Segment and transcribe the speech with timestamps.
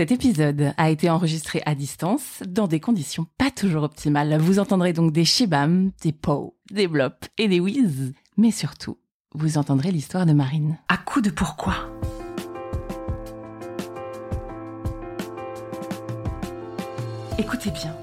[0.00, 4.38] Cet épisode a été enregistré à distance, dans des conditions pas toujours optimales.
[4.40, 8.14] Vous entendrez donc des shibam, des pow, des blops et des whiz.
[8.38, 8.96] Mais surtout,
[9.34, 10.78] vous entendrez l'histoire de Marine.
[10.88, 11.74] À coup de pourquoi?
[17.36, 17.94] Écoutez bien.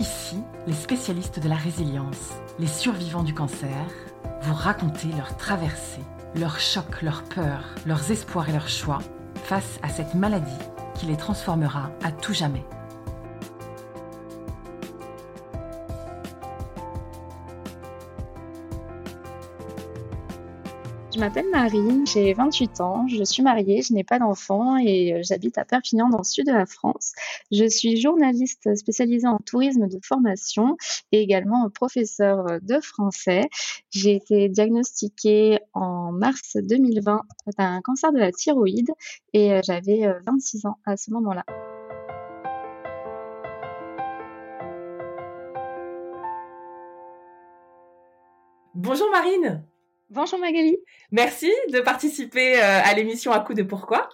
[0.00, 0.36] Ici,
[0.66, 3.86] les spécialistes de la résilience, les survivants du cancer,
[4.44, 6.00] vous raconter leur traversée,
[6.36, 9.00] leurs chocs, leurs peurs, leurs espoirs et leurs choix
[9.44, 10.56] face à cette maladie
[10.98, 12.64] qui les transformera à tout jamais.
[21.18, 25.20] Je m'appelle Marie, j'ai 28 ans, je suis mariée, je n'ai pas d'enfant et euh,
[25.24, 27.10] j'habite à Perpignan dans le sud de la France.
[27.50, 30.76] Je suis journaliste spécialisée en tourisme de formation
[31.10, 33.48] et également professeur de français.
[33.90, 37.22] J'ai été diagnostiquée en mars 2020
[37.58, 38.92] d'un cancer de la thyroïde
[39.32, 41.44] et euh, j'avais 26 euh, ans à ce moment-là.
[48.76, 49.64] Bonjour Marine
[50.10, 50.78] Bonjour Magali.
[51.10, 54.08] Merci de participer euh, à l'émission À coup de pourquoi.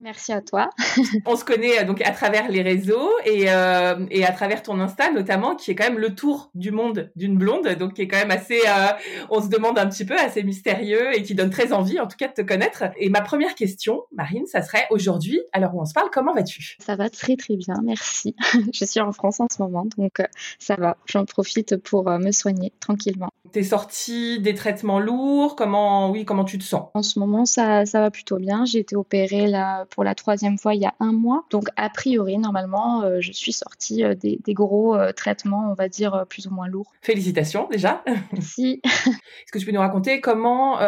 [0.00, 0.68] Merci à toi.
[1.26, 4.78] on se connaît euh, donc à travers les réseaux et, euh, et à travers ton
[4.78, 8.08] Insta notamment, qui est quand même le tour du monde d'une blonde, donc qui est
[8.08, 8.92] quand même assez, euh,
[9.30, 12.18] on se demande un petit peu, assez mystérieux et qui donne très envie en tout
[12.18, 12.84] cas de te connaître.
[12.98, 16.34] Et ma première question, Marine, ça serait aujourd'hui, à l'heure où on se parle, comment
[16.34, 16.76] vas-tu?
[16.78, 18.36] Ça va très très bien, merci.
[18.74, 20.22] Je suis en France en ce moment, donc
[20.58, 20.98] ça va.
[21.06, 23.30] J'en profite pour me soigner tranquillement.
[23.52, 26.90] T'es sortie des traitements lourds, comment, oui, comment tu te sens?
[26.92, 28.66] En ce moment, ça, ça va plutôt bien.
[28.66, 31.44] J'ai été opérée là pour la troisième fois il y a un mois.
[31.50, 35.88] Donc, a priori, normalement, euh, je suis sortie euh, des, gros euh, traitements, on va
[35.88, 36.92] dire, plus ou moins lourds.
[37.02, 38.02] Félicitations déjà.
[38.32, 38.80] Merci.
[38.84, 40.78] Est-ce que tu peux nous raconter comment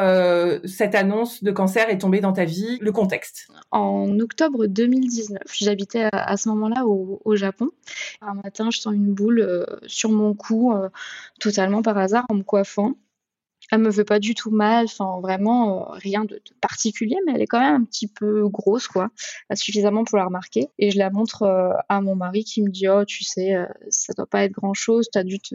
[0.64, 3.48] cette annonce de cancer est tombée dans ta vie, le contexte?
[3.70, 7.68] En octobre 2019, j'habitais à, ce moment-là au, au, Japon.
[8.20, 10.74] Un matin, je sens une boule sur mon cou,
[11.38, 12.94] totalement par hasard, en me coiffant.
[13.70, 17.42] Elle me fait pas du tout mal, enfin vraiment euh, rien de, particulier, mais elle
[17.42, 19.08] est quand même un petit peu grosse, quoi,
[19.54, 20.68] suffisamment pour la remarquer.
[20.78, 23.66] Et je la montre euh, à mon mari qui me dit, oh, tu sais, euh,
[23.90, 25.54] ça doit pas être grand chose, tu as dû te,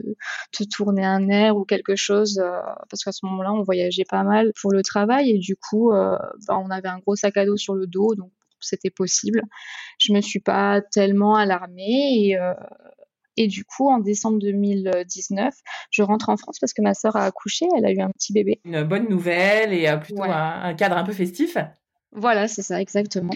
[0.51, 2.41] te, tourner un air ou quelque chose,
[2.89, 6.57] parce qu'à ce moment-là, on voyageait pas mal pour le travail et du coup, bah,
[6.57, 9.41] on avait un gros sac à dos sur le dos, donc c'était possible.
[9.99, 12.37] Je me suis pas tellement alarmée et
[13.37, 15.53] et du coup, en décembre 2019,
[15.91, 18.33] je rentre en France parce que ma sœur a accouché, elle a eu un petit
[18.33, 18.61] bébé.
[18.65, 21.57] Une bonne nouvelle et euh, plutôt un, cadre un peu festif.
[22.15, 23.33] Voilà, c'est ça, exactement.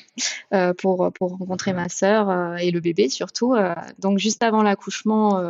[0.53, 3.55] Euh, pour, pour rencontrer ma sœur euh, et le bébé surtout.
[3.99, 5.41] donc juste avant l'accouchement,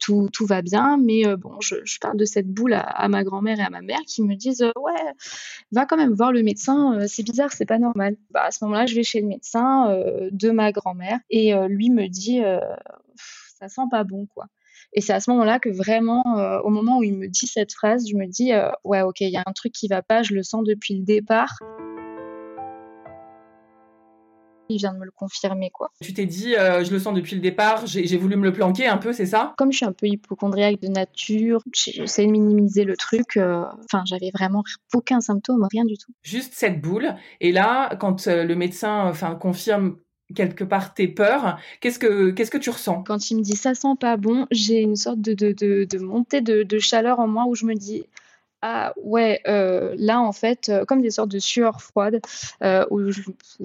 [0.00, 0.96] tout, tout va bien.
[0.96, 4.22] Mais bon, je, parle de cette boule à, ma grand-mère et à ma mère qui
[4.22, 4.92] me disent Ouais,
[5.72, 8.16] va quand même voir le médecin, c'est bizarre, c'est pas normal.
[8.30, 9.88] Bah, à ce moment-là, je vais chez le médecin
[10.30, 12.40] de ma grand-mère et lui me dit
[13.58, 14.46] ça sent pas bon, quoi.
[14.94, 17.72] Et c'est à ce moment-là que vraiment, euh, au moment où il me dit cette
[17.72, 20.22] phrase, je me dis, euh, ouais, ok, il y a un truc qui va pas,
[20.22, 21.58] je le sens depuis le départ.
[24.68, 25.90] Il vient de me le confirmer, quoi.
[26.00, 28.86] Tu t'es dit, euh, je le sens depuis le départ, j'ai voulu me le planquer
[28.86, 29.54] un peu, c'est ça?
[29.56, 33.36] Comme je suis un peu hypochondriaque de nature, j'essaie de minimiser le truc.
[33.36, 34.62] Enfin, j'avais vraiment
[34.94, 36.12] aucun symptôme, rien du tout.
[36.22, 37.14] Juste cette boule.
[37.40, 39.96] Et là, quand le médecin, enfin, confirme
[40.34, 41.58] quelque part tes peurs.
[41.80, 43.02] Qu'est-ce que qu'est-ce que tu ressens?
[43.04, 45.52] Quand il me dit ça sent pas bon, j'ai une sorte de, de,
[45.84, 48.04] de, montée de, de, chaleur en moi où je me dis
[48.62, 52.20] ah ouais, euh, là en fait, euh, comme des sortes de sueurs froides,
[52.62, 52.98] euh, où,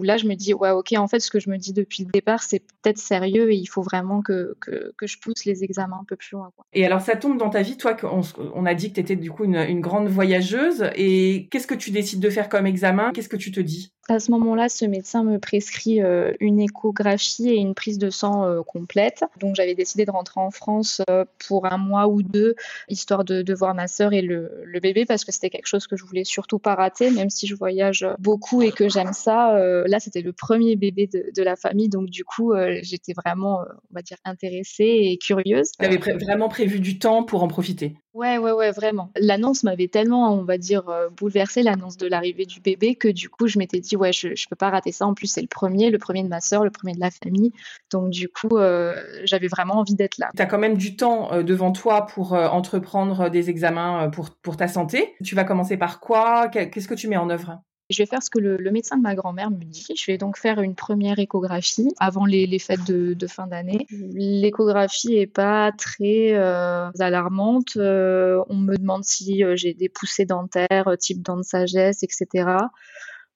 [0.03, 2.11] là je me dis ouais ok en fait ce que je me dis depuis le
[2.11, 5.99] départ c'est peut-être sérieux et il faut vraiment que, que, que, je pousse les examens
[6.01, 6.51] un peu plus loin.
[6.73, 8.21] Et alors ça tombe dans ta vie, toi on,
[8.53, 10.85] on a dit que tu étais du coup une grande voyageuse.
[10.95, 13.11] Et qu'est-ce que tu décides de faire comme examen?
[13.13, 13.93] Qu'est-ce que tu te dis?
[14.09, 18.45] À ce moment-là, ce médecin me prescrit euh, une échographie et une prise de sang
[18.45, 19.23] euh, complète.
[19.39, 22.55] Donc j'avais décidé de rentrer en France euh, pour un mois ou deux,
[22.89, 25.87] histoire de, de voir ma sœur et le, le bébé, parce que c'était quelque chose
[25.87, 29.57] que je voulais surtout pas rater, même si je voyage beaucoup et que j'aime ça.
[29.85, 33.61] là, c'était le premier bébé de, de, la famille, donc du coup, j'étais vraiment,
[33.91, 35.71] on va dire, intéressée et curieuse.
[35.79, 37.95] Tu avais vraiment prévu du temps pour en profiter?
[38.13, 39.11] Ouais, ouais, ouais, vraiment.
[39.17, 40.83] L'annonce m'avait tellement, on va dire,
[41.17, 44.47] bouleversée, l'annonce de l'arrivée du bébé, que du coup, je m'étais dit, ouais, je, je
[44.47, 45.05] peux pas rater ça.
[45.05, 47.51] En plus, c'est le premier, le premier de ma sœur, le premier de la famille.
[47.91, 50.29] Donc, du coup, euh, j'avais vraiment envie d'être là.
[50.35, 54.31] Tu as quand même du temps euh, devant toi pour euh, entreprendre des examens pour,
[54.31, 55.15] pour ta santé.
[55.23, 56.47] Tu vas commencer par quoi?
[56.49, 57.61] Qu'est-ce que tu mets en œuvre?
[57.89, 59.87] Je vais faire ce que le, médecin de ma grand-mère me dit.
[59.95, 63.85] Je vais donc faire une première échographie avant les, fêtes de, fin d'année.
[63.91, 67.75] L'échographie est pas très alarmante.
[67.75, 72.45] on me demande si j'ai des poussées dentaires, type dents de sagesse, etc.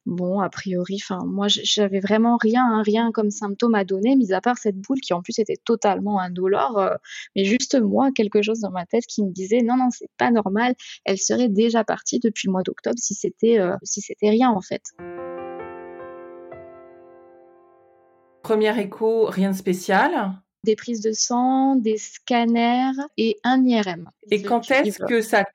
[0.08, 4.32] Bon, a priori, enfin, moi, j'avais vraiment rien, hein, rien comme symptôme à donner, mis
[4.32, 6.80] à part cette boule qui en plus était totalement indolore.
[6.80, 6.96] Euh,
[7.36, 10.32] mais juste moi, quelque chose dans ma tête qui me disait non, non, c'est pas
[10.32, 10.76] normal.
[11.04, 14.62] Elle serait déjà partie depuis le mois d'octobre si c'était euh, si c'était rien en
[14.62, 14.84] fait.
[18.44, 24.10] Premier écho, rien de spécial des prises de sang, des scanners et un IRM.
[24.30, 25.46] Et quand est-ce que ça,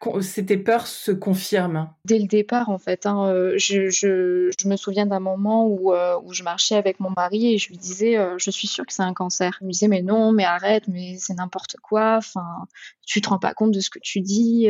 [0.47, 1.91] tes peurs se confirment?
[2.07, 3.05] Dès le départ, en fait.
[3.05, 6.99] Hein, euh, je, je, je, me souviens d'un moment où, euh, où, je marchais avec
[6.99, 9.59] mon mari et je lui disais euh, Je suis sûre que c'est un cancer.
[9.61, 12.17] Il me disait Mais non, mais arrête, mais c'est n'importe quoi.
[12.17, 12.67] Enfin,
[13.07, 14.69] tu te rends pas compte de ce que tu dis.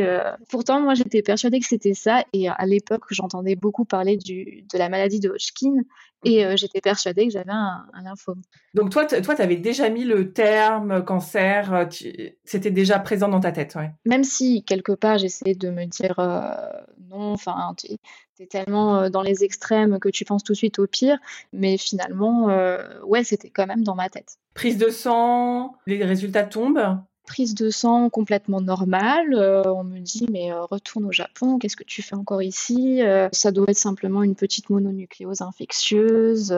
[0.49, 2.25] Pourtant, moi, j'étais persuadée que c'était ça.
[2.33, 5.75] Et à l'époque, j'entendais beaucoup parler du, de la maladie de Hodgkin.
[6.23, 8.41] Et j'étais persuadée que j'avais un, un, lymphome.
[8.73, 11.87] Donc toi, tu avais déjà mis le terme cancer,
[12.43, 13.91] c'était déjà présent dans ta tête, ouais.
[14.05, 16.15] Même si quelque part j'essayais de me dire
[17.09, 17.97] non, enfin, tu
[18.41, 21.17] es tellement dans les extrêmes que tu penses tout de suite au pire,
[21.51, 22.47] mais finalement,
[23.05, 24.37] ouais, c'était quand même dans ma tête.
[24.53, 26.97] Prise de sang, les résultats tombent?
[27.23, 29.33] Prise de sang complètement normale.
[29.33, 33.01] Euh, on me dit mais euh, retourne au Japon, qu'est-ce que tu fais encore ici
[33.01, 36.51] euh, Ça doit être simplement une petite mononucléose infectieuse.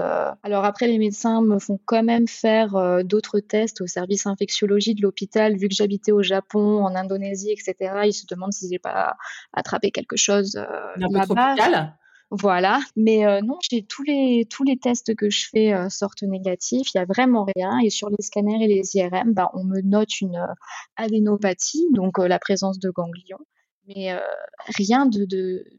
[0.43, 5.01] Alors après les médecins me font quand même faire d'autres tests au service infectiologie de
[5.01, 7.75] l'hôpital vu que j'habitais au Japon, en Indonésie, etc.
[8.05, 9.15] Ils se demandent si j'ai pas
[9.53, 10.55] attrapé quelque chose
[10.97, 11.95] là-bas.
[12.37, 16.23] Voilà, mais euh, non, j'ai tous les tous les tests que je fais euh, sortent
[16.23, 17.79] négatifs, il y a vraiment rien.
[17.79, 20.53] Et sur les scanners et les IRM, bah, on me note une euh,
[20.97, 23.39] adénopathie, donc la présence de ganglions
[23.87, 24.19] mais euh,
[24.77, 25.25] rien de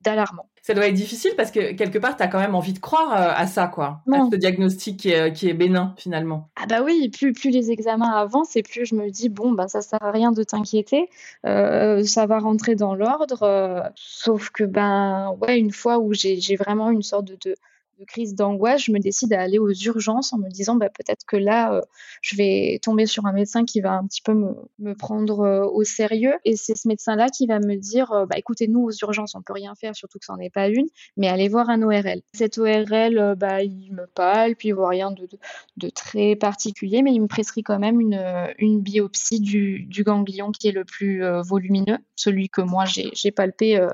[0.02, 0.46] d'alarmant.
[0.62, 3.12] ça doit être difficile parce que quelque part, tu as quand même envie de croire
[3.12, 6.48] euh, à ça, quoi, à ce diagnostic qui est, qui est, bénin finalement.
[6.56, 9.68] Ah bah oui, plus, plus les examens avancent et plus je me dis, bon, bah
[9.68, 11.08] ça sert à rien de t'inquiéter,
[11.44, 13.92] euh, ça va rentrer dans l'ordre.
[13.94, 17.56] sauf que, ben, ouais, une fois où j'ai vraiment une sorte de, de
[17.98, 21.24] de crise d'angoisse, je me décide à aller aux urgences en me disant bah, peut-être
[21.26, 21.80] que là, euh,
[22.20, 24.34] je vais tomber sur un médecin qui va un petit peu
[24.78, 26.34] me, prendre euh, au sérieux.
[26.44, 29.42] Et c'est ce médecin-là qui va me dire euh, bah, écoutez, nous, aux urgences, on
[29.42, 32.20] peut rien faire, surtout que ça n'en est pas une, mais allez voir un ORL.
[32.34, 35.38] Cet ORL, bah, il me parle, puis il voit rien de, de,
[35.78, 38.20] de, très particulier, mais il me prescrit quand même une,
[38.58, 43.86] une biopsie du, du, ganglion qui est le plus volumineux, celui que moi j'ai palpé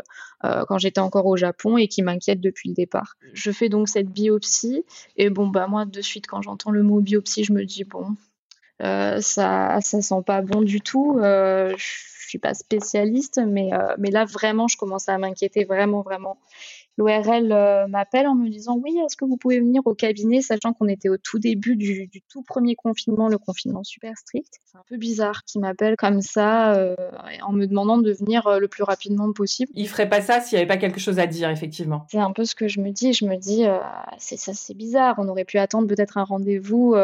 [0.43, 3.17] quand j'étais encore au Japon et qui m'inquiète depuis le départ.
[3.33, 4.85] Je fais donc cette biopsie.
[5.17, 8.17] Et bon, bah moi, de suite, quand j'entends le mot biopsie, je me dis, bon,
[8.83, 11.19] euh, ça, ça sent pas bon du tout.
[11.21, 16.03] Euh, je suis pas spécialiste, mais, euh, mais là, vraiment, je commence à m'inquiéter, vraiment,
[16.03, 16.39] vraiment
[16.99, 20.73] l'ORL euh, m'appelle en me disant oui, est-ce que vous pouvez venir au cabinet, sachant
[20.73, 24.61] qu'on était au tout début du, tout premier confinement, le confinement super strict.
[24.65, 26.95] C'est un peu bizarre qu'il m'appelle comme ça euh,
[27.43, 29.73] en me demandant de venir euh, le plus rapidement possible.
[29.75, 32.07] Il ferait pas ça s'il n'y avait pas quelque chose à dire, effectivement.
[32.11, 33.13] C'est un peu ce que je me dis.
[33.13, 33.65] Je me dis,
[34.19, 35.15] c'est ça, c'est bizarre.
[35.19, 36.95] On aurait pu attendre peut-être un rendez-vous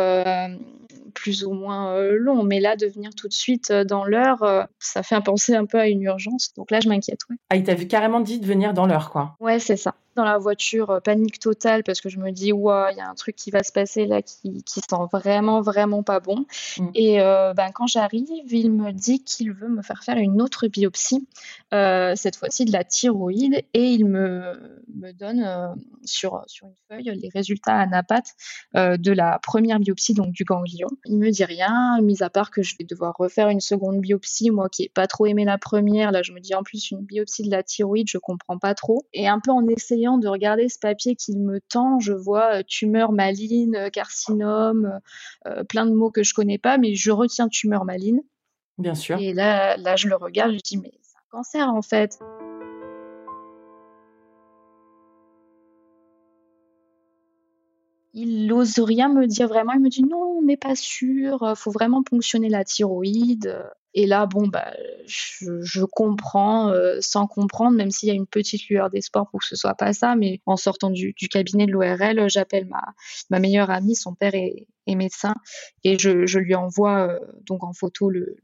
[1.15, 5.21] plus ou moins long, mais là, de venir tout de suite dans l'heure, ça fait
[5.23, 6.53] penser un peu à une urgence.
[6.57, 7.21] Donc là, je m'inquiète.
[7.31, 7.37] Ouais.
[7.51, 9.37] Ah, il t'a carrément dit de venir dans l'heure, quoi.
[9.41, 9.88] Ouais, c'est ça.
[9.89, 10.08] 上。
[10.19, 13.15] Dans la voiture, euh, panique totale parce que je me dis, ouais, il y a un
[13.15, 16.45] truc qui va se passer là qui, qui sent vraiment, vraiment pas bon.
[16.77, 16.89] Mm.
[16.97, 20.67] Et euh, ben, quand j'arrive, il me dit qu'il veut me faire faire une autre
[20.67, 21.29] biopsie,
[21.73, 27.17] euh, cette fois-ci de la thyroïde, et il me, me donne sur, sur une feuille
[27.17, 28.23] les résultats à NAPAT
[28.75, 30.89] de la première biopsie, donc du ganglion.
[31.05, 34.51] Il me dit rien, mis à part que je vais devoir refaire une seconde biopsie,
[34.51, 36.11] moi qui n'ai pas trop aimé la première.
[36.11, 39.05] Là, je me dis en plus une biopsie de la thyroïde, je comprends pas trop.
[39.13, 42.63] Et un peu en essayant de regarder ce papier qu'il me tend, je vois euh,
[42.67, 45.01] tumeur maligne, euh, carcinome,
[45.47, 48.23] euh, plein de mots que je connais pas, mais je retiens tumeur maligne.
[48.79, 49.19] Bien sûr.
[49.19, 52.19] Et là, là, je le regarde, je dis, mais c'est un cancer en fait.
[58.15, 59.75] il n'ose rien me dire vraiment.
[59.75, 63.55] Il me dit non, on n'est pas sûr, faut vraiment ponctionner la thyroïde.
[63.99, 64.73] Et là, bon, bah,
[65.07, 69.47] je, comprends euh, sans comprendre, même s'il y a une petite lueur d'espoir pour que
[69.47, 70.15] ce soit pas ça.
[70.15, 75.35] Mais en sortant du, cabinet de l'ORL, j'appelle ma, meilleure amie, son père est, médecin,
[75.83, 78.37] et je, lui envoie euh, donc en photo le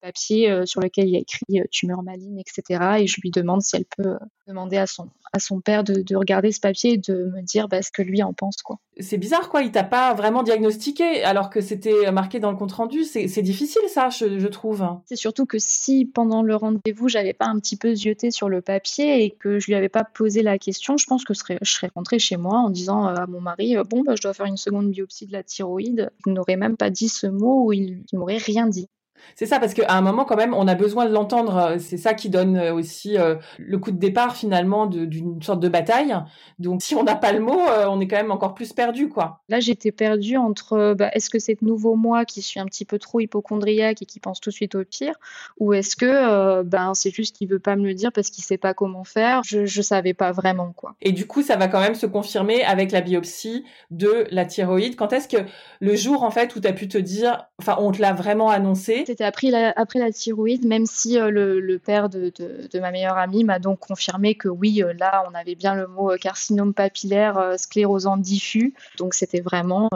[0.00, 2.98] papier euh, sur lequel il y a écrit euh, tumeur maligne, etc.
[3.00, 6.16] Et je lui demande si elle peut euh, demander à son, à son père de,
[6.16, 8.62] regarder ce papier et de me dire bah, ce que lui en pense.
[8.62, 8.78] quoi.
[8.98, 9.62] C'est bizarre, quoi.
[9.62, 13.04] Il t'a pas vraiment diagnostiqué alors que c'était marqué dans le compte-rendu.
[13.04, 14.84] C'est difficile, ça, je, trouve.
[15.06, 18.62] C'est surtout que si pendant le rendez-vous, j'avais pas un petit peu zioté sur le
[18.62, 21.90] papier et que je lui avais pas posé la question, je pense que je serais
[21.94, 24.90] rentrée chez moi en disant à mon mari Bon, bah, je dois faire une seconde
[24.90, 26.10] biopsie de la thyroïde.
[26.26, 28.88] Il n'aurait même pas dit ce mot ou il, il m'aurait rien dit.
[29.36, 31.76] C'est ça, parce qu'à un moment, quand même, on a besoin de l'entendre.
[31.78, 35.68] C'est ça qui donne euh, aussi euh, le coup de départ, finalement, d'une sorte de
[35.68, 36.14] bataille.
[36.58, 39.08] Donc, si on n'a pas le mot, euh, on est quand même encore plus perdu,
[39.08, 39.40] quoi.
[39.48, 42.84] Là, j'étais perdue entre bah, est-ce que c'est de nouveau moi qui suis un petit
[42.84, 45.14] peu trop hypochondriaque et qui pense tout de suite au pire,
[45.58, 48.58] ou est-ce que ben, c'est juste qu'il veut pas me le dire parce qu'il sait
[48.58, 50.94] pas comment faire Je ne savais pas vraiment, quoi.
[51.00, 54.96] Et du coup, ça va quand même se confirmer avec la biopsie de la thyroïde.
[54.96, 55.38] Quand est-ce que
[55.80, 58.50] le jour, en fait, où tu as pu te dire, enfin, on te l'a vraiment
[58.50, 62.32] annoncé Après la, après la thyroïde, même si euh, le, père de,
[62.78, 66.12] ma meilleure amie m'a donc confirmé que oui, euh, là, on avait bien le mot
[66.12, 68.74] euh, carcinome papillaire sclérosant diffus.
[68.98, 69.88] Donc, c'était vraiment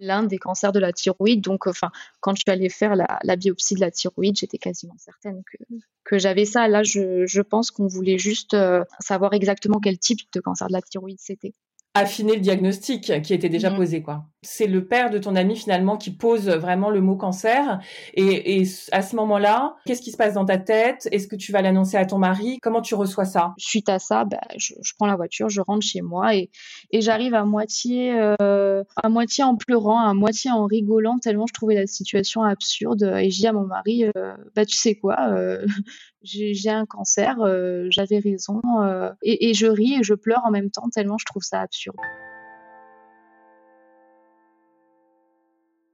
[0.00, 1.40] l'un des cancers de la thyroïde.
[1.40, 1.90] Donc, enfin,
[2.20, 5.42] quand je suis allée faire la, biopsie de la thyroïde, j'étais quasiment certaine
[6.04, 6.68] que, j'avais ça.
[6.68, 8.56] Là, je pense qu'on voulait juste
[9.00, 11.52] savoir exactement quel type de cancer de la thyroïde c'était
[11.94, 13.76] affiner le diagnostic qui était déjà mmh.
[13.76, 14.24] posé quoi.
[14.42, 17.80] C'est le père de ton ami finalement qui pose vraiment le mot cancer.
[18.14, 21.08] Et, et à ce moment-là, qu'est-ce qui se passe dans ta tête?
[21.12, 22.58] Est-ce que tu vas l'annoncer à ton mari?
[22.60, 23.54] Comment tu reçois ça?
[23.56, 26.50] Suite à ça, bah, je, je, prends la voiture, je rentre chez moi et,
[26.90, 31.54] et j'arrive à moitié euh, à moitié en pleurant, à moitié en rigolant tellement je
[31.54, 33.14] trouvais la situation absurde.
[33.18, 35.64] Et je dis à mon mari euh, bah tu sais quoi euh,
[36.24, 38.60] j'ai un cancer, euh, j'avais raison.
[38.82, 41.96] Euh, et, je ris et je pleure en même temps, tellement je trouve ça absurde.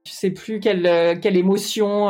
[0.05, 2.09] Tu sais plus quelle, euh, quelle émotion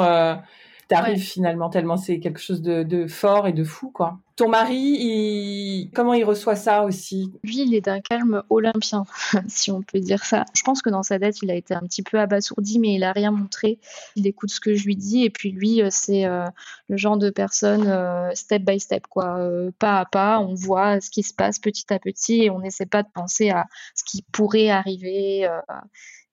[0.91, 4.19] t'arrive finalement, tellement c'est quelque chose de, de, fort et de fou, quoi.
[4.36, 5.91] Ton mari, il...
[5.95, 7.31] comment il reçoit ça aussi?
[7.43, 9.05] Lui, il est d'un calme olympien,
[9.48, 10.43] si on peut dire ça.
[10.53, 13.03] Je pense que dans sa dette, il a été un petit peu abasourdi, mais il
[13.03, 13.79] a rien montré.
[14.17, 16.45] Il écoute ce que je lui dis, et puis lui, euh, c'est euh,
[16.89, 19.39] le genre de personne euh, step by step, quoi,
[19.79, 20.39] pas à pas.
[20.39, 23.50] On voit ce qui se passe petit à petit, et on n'essaie pas de penser
[23.50, 25.50] à ce qui pourrait arriver,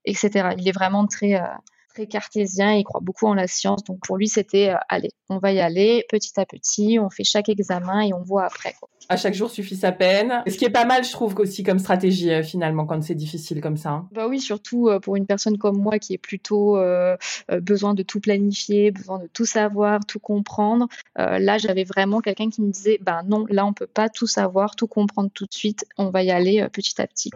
[0.04, 0.50] etc.
[0.58, 1.40] Il est vraiment très
[2.06, 3.84] cartésien, il croit beaucoup en la science.
[3.84, 7.24] Donc pour lui, c'était euh, allez, on va y aller petit à petit, on fait
[7.24, 8.74] chaque examen et on voit après.
[9.08, 10.42] À chaque jour suffit sa peine.
[10.46, 13.60] Ce qui est pas mal, je trouve aussi comme stratégie euh, finalement quand c'est difficile
[13.60, 13.90] comme ça.
[13.90, 14.08] Hein.
[14.12, 16.78] Bah oui, surtout euh, pour une personne comme moi qui est plutôt
[17.48, 20.88] besoin de tout planifier, besoin de tout savoir, tout comprendre.
[21.16, 24.76] là, j'avais vraiment quelqu'un qui me disait bah non, là on peut pas tout savoir,
[24.76, 25.84] tout comprendre tout de suite.
[25.96, 27.30] On va y aller petit à petit.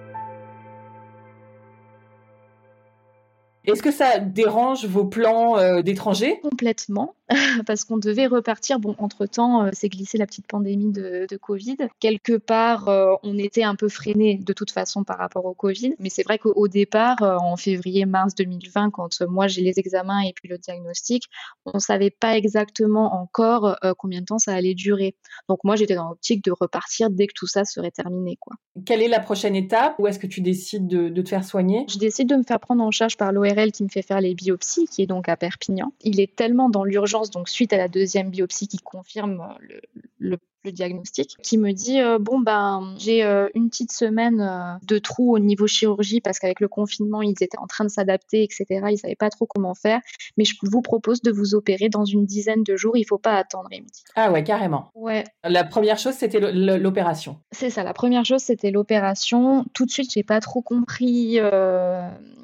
[3.65, 6.41] Est-ce que ça dérange vos plans euh, d'étrangers?
[6.43, 7.15] Complètement,
[7.67, 8.81] parce qu'on devait repartir.
[8.81, 11.77] Bon, entre-temps, euh, c'est glissé la petite pandémie de, Covid.
[12.01, 15.95] Quelque part, euh, on était un peu freiné de toute façon par rapport au Covid.
[15.99, 20.49] Mais c'est vrai qu'au départ, en février-mars 2020, quand moi j'ai les examens et puis
[20.49, 21.25] le diagnostic,
[21.65, 25.15] on ne savait pas exactement encore combien de temps ça allait durer.
[25.49, 28.37] Donc moi, j'étais dans l'optique de repartir dès que tout ça serait terminé.
[28.39, 28.55] Quoi.
[28.85, 29.95] Quelle est la prochaine étape?
[29.99, 31.87] Où est-ce que tu décides de, de te faire soigner?
[31.89, 34.35] Je décide de me faire prendre en charge par l'ORL qui me fait faire les
[34.35, 35.93] biopsies, qui est donc à Perpignan.
[36.01, 39.81] Il est tellement dans l'urgence, donc suite à la deuxième biopsie qui confirme le,
[40.19, 44.79] le le diagnostic, qui me dit euh, bon ben j'ai euh, une petite semaine euh,
[44.87, 48.43] de trou au niveau chirurgie parce qu'avec le confinement ils étaient en train de s'adapter
[48.43, 48.67] etc.
[48.91, 50.01] Ils savaient pas trop comment faire,
[50.37, 52.97] mais je vous propose de vous opérer dans une dizaine de jours.
[52.97, 53.69] Il faut pas attendre.
[53.73, 54.05] Il me dit.
[54.15, 54.91] Ah ouais carrément.
[54.95, 55.25] Ouais.
[55.45, 57.39] La première chose c'était l'opération.
[57.51, 57.83] C'est ça.
[57.83, 59.65] La première chose c'était l'opération.
[59.73, 61.41] Tout de suite j'ai pas trop compris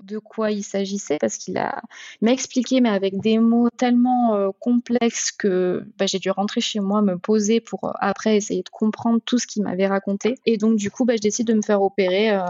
[0.09, 1.81] de quoi il s'agissait parce qu'il a
[2.23, 7.03] m'a expliqué mais avec des mots tellement complexes que bah, j'ai dû rentrer chez moi
[7.03, 10.37] me poser pour après essayer de comprendre tout ce qu'il m'avait raconté.
[10.47, 12.43] Et donc, du coup, bah, je décide de me faire opérer euh,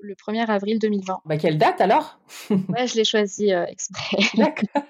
[0.00, 1.20] le 1er avril 2020.
[1.24, 2.18] Bah, quelle date alors?
[2.50, 4.18] Ouais, je l'ai choisi euh, exprès.
[4.34, 4.82] D'accord.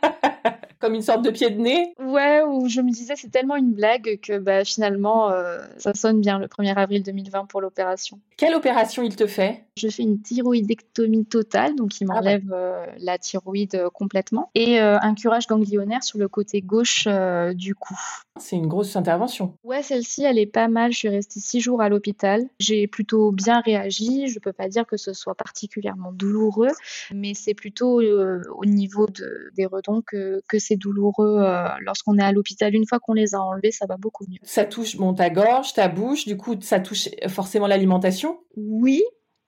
[0.86, 3.72] Comme une sorte de pied de nez Ouais, où je me disais c'est tellement une
[3.72, 8.20] blague que bah, finalement euh, ça sonne bien le 1er avril 2020 pour l'opération.
[8.36, 9.64] Quelle opération il te fait?
[9.76, 12.54] Je fais une thyroïdectomie totale, donc il ah m'enlève
[12.98, 17.08] la thyroïde complètement, et un curage ganglionnaire sur le côté gauche
[17.54, 17.98] du cou.
[18.38, 19.54] C'est une grosse intervention.
[19.64, 20.92] Ouais, celle-ci, elle est pas mal.
[20.92, 22.46] Je suis restée six jours à l'hôpital.
[22.60, 24.28] J'ai plutôt bien réagi.
[24.28, 26.72] Je peux pas dire que ce soit particulièrement douloureux,
[27.14, 32.18] mais c'est plutôt euh, au niveau de, des redons que, que c'est douloureux euh, lorsqu'on
[32.18, 32.74] est à l'hôpital.
[32.74, 34.38] Une fois qu'on les a enlevés, ça va beaucoup mieux.
[34.42, 36.26] Ça touche mon ta gorge, ta bouche.
[36.26, 38.38] Du coup, ça touche forcément l'alimentation?
[38.56, 39.02] Oui,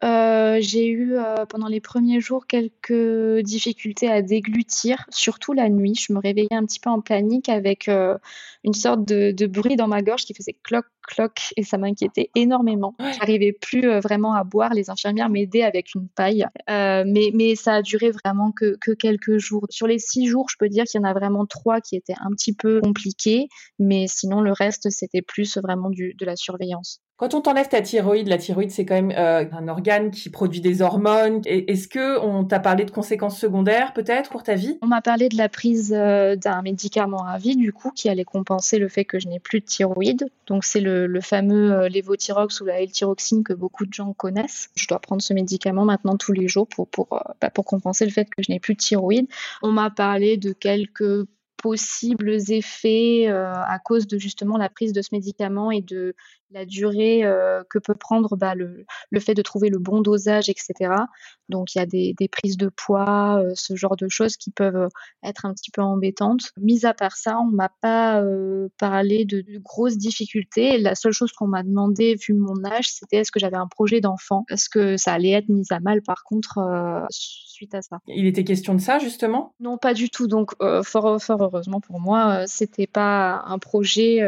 [0.04, 5.94] euh, j'ai eu euh, pendant les premiers jours quelques difficultés à déglutir, surtout la nuit.
[5.94, 8.16] Je me réveillais un petit peu en panique avec euh,
[8.62, 12.94] une sorte de, bruit dans ma gorge qui faisait cloc, cloque et ça m'inquiétait énormément.
[13.18, 14.72] J'arrivais plus vraiment à boire.
[14.72, 19.38] Les infirmières m'aidaient avec une paille, mais, mais ça a duré vraiment que, que quelques
[19.38, 19.66] jours.
[19.70, 22.14] Sur les six jours, je peux dire qu'il y en a vraiment trois qui étaient
[22.20, 27.00] un petit peu compliqués, mais sinon le reste c'était plus vraiment du, de la surveillance.
[27.18, 30.60] Quand on t'enlève ta thyroïde, la thyroïde c'est quand même euh, un organe qui produit
[30.60, 31.42] des hormones.
[31.46, 34.78] Est-ce que on t'a parlé de conséquences secondaires peut-être pour ta vie?
[34.82, 38.22] On m'a parlé de la prise euh, d'un médicament à vie du coup qui allait
[38.22, 40.30] compenser le fait que je n'ai plus de thyroïde.
[40.46, 44.70] Donc c'est le, fameux euh, lévothyrox ou la L-thyroxine que beaucoup de gens connaissent.
[44.76, 47.08] Je dois prendre ce médicament maintenant tous les jours pour pour
[47.40, 49.26] bah, pour compenser le fait que je n'ai plus de thyroïde.
[49.62, 51.26] On m'a parlé de quelques
[51.62, 56.14] possibles effets à cause de justement la prise de ce médicament et de
[56.50, 60.48] la durée euh, que peut prendre bah, le, le, fait de trouver le bon dosage,
[60.48, 60.94] etc.
[61.48, 64.50] Donc il y a des, des prises de poids, euh, ce genre de choses qui
[64.50, 64.88] peuvent
[65.22, 66.52] être un petit peu embêtantes.
[66.58, 70.78] Mis à part ça, on m'a pas euh, parlé de, de, grosses difficultés.
[70.78, 74.00] La seule chose qu'on m'a demandé, vu mon âge, c'était est-ce que j'avais un projet
[74.00, 76.58] d'enfant, est-ce que ça allait être mis à mal par contre
[77.10, 77.98] suite à ça?
[78.06, 79.54] Il était question de ça justement?
[79.60, 80.28] Non, pas du tout.
[80.28, 80.52] Donc
[80.84, 84.20] fort, fort heureusement pour moi, c'était pas un projet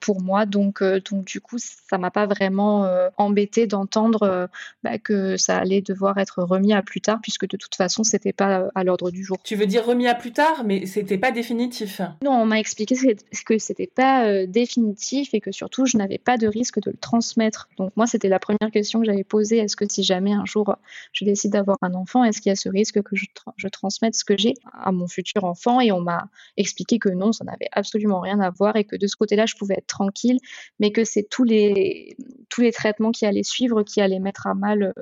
[0.00, 0.46] pour moi.
[0.46, 4.46] Donc donc du coup ça m'a pas vraiment euh, embêté d'entendre euh,
[4.82, 8.32] bah, que ça allait devoir être remis à plus tard, puisque de toute façon, c'était
[8.32, 9.38] pas euh, à l'ordre du jour.
[9.44, 12.94] Tu veux dire remis à plus tard, mais c'était pas définitif Non, on m'a expliqué
[13.46, 17.68] que c'était pas définitif et que surtout, je n'avais pas de risque de le transmettre.
[17.76, 19.58] Donc moi, c'était la première question que j'avais posée.
[19.58, 20.76] Est-ce que si jamais un jour
[21.12, 23.26] je décide d'avoir un enfant, est-ce qu'il y a ce risque que je,
[23.56, 25.80] je transmette ce que j'ai à mon futur enfant?
[25.80, 26.28] Et on m'a
[26.62, 29.54] expliqué que non, ça n'avait absolument rien à voir et que de ce côté-là, je
[29.54, 30.38] pouvais être tranquille,
[30.80, 32.16] mais que c'est tous les
[32.48, 34.92] tous les traitements qui allaient suivre qui allaient mettre à mal euh,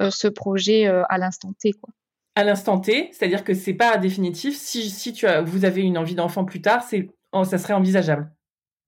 [0.00, 1.72] euh, ce projet euh, à l'instant T.
[1.72, 1.92] Quoi.
[2.34, 4.56] À l'instant T, c'est-à-dire que c'est pas définitif.
[4.56, 7.74] Si, si tu as, vous avez une envie d'enfant plus tard, c'est, oh, ça serait
[7.74, 8.30] envisageable.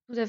[0.09, 0.26] Tout à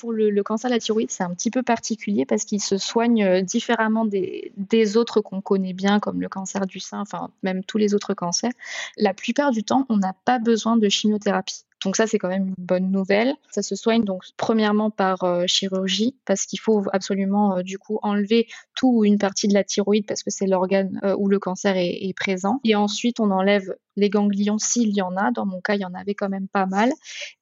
[0.00, 3.42] pour le, cancer de la thyroïde, c'est un petit peu particulier parce qu'il se soigne
[3.42, 7.78] différemment des, des autres qu'on connaît bien, comme le cancer du sein, enfin même tous
[7.78, 8.52] les autres cancers.
[8.96, 11.64] La plupart du temps, on n'a pas besoin de chimiothérapie.
[11.84, 13.34] Donc ça, c'est quand même une bonne nouvelle.
[13.50, 17.98] Ça se soigne donc premièrement par euh, chirurgie parce qu'il faut absolument euh, du coup
[18.02, 21.38] enlever tout ou une partie de la thyroïde parce que c'est l'organe euh, où le
[21.38, 22.60] cancer est, est, présent.
[22.64, 25.30] Et ensuite, on enlève les ganglions s'il y en a.
[25.30, 26.92] Dans mon cas, il y en avait quand même pas mal.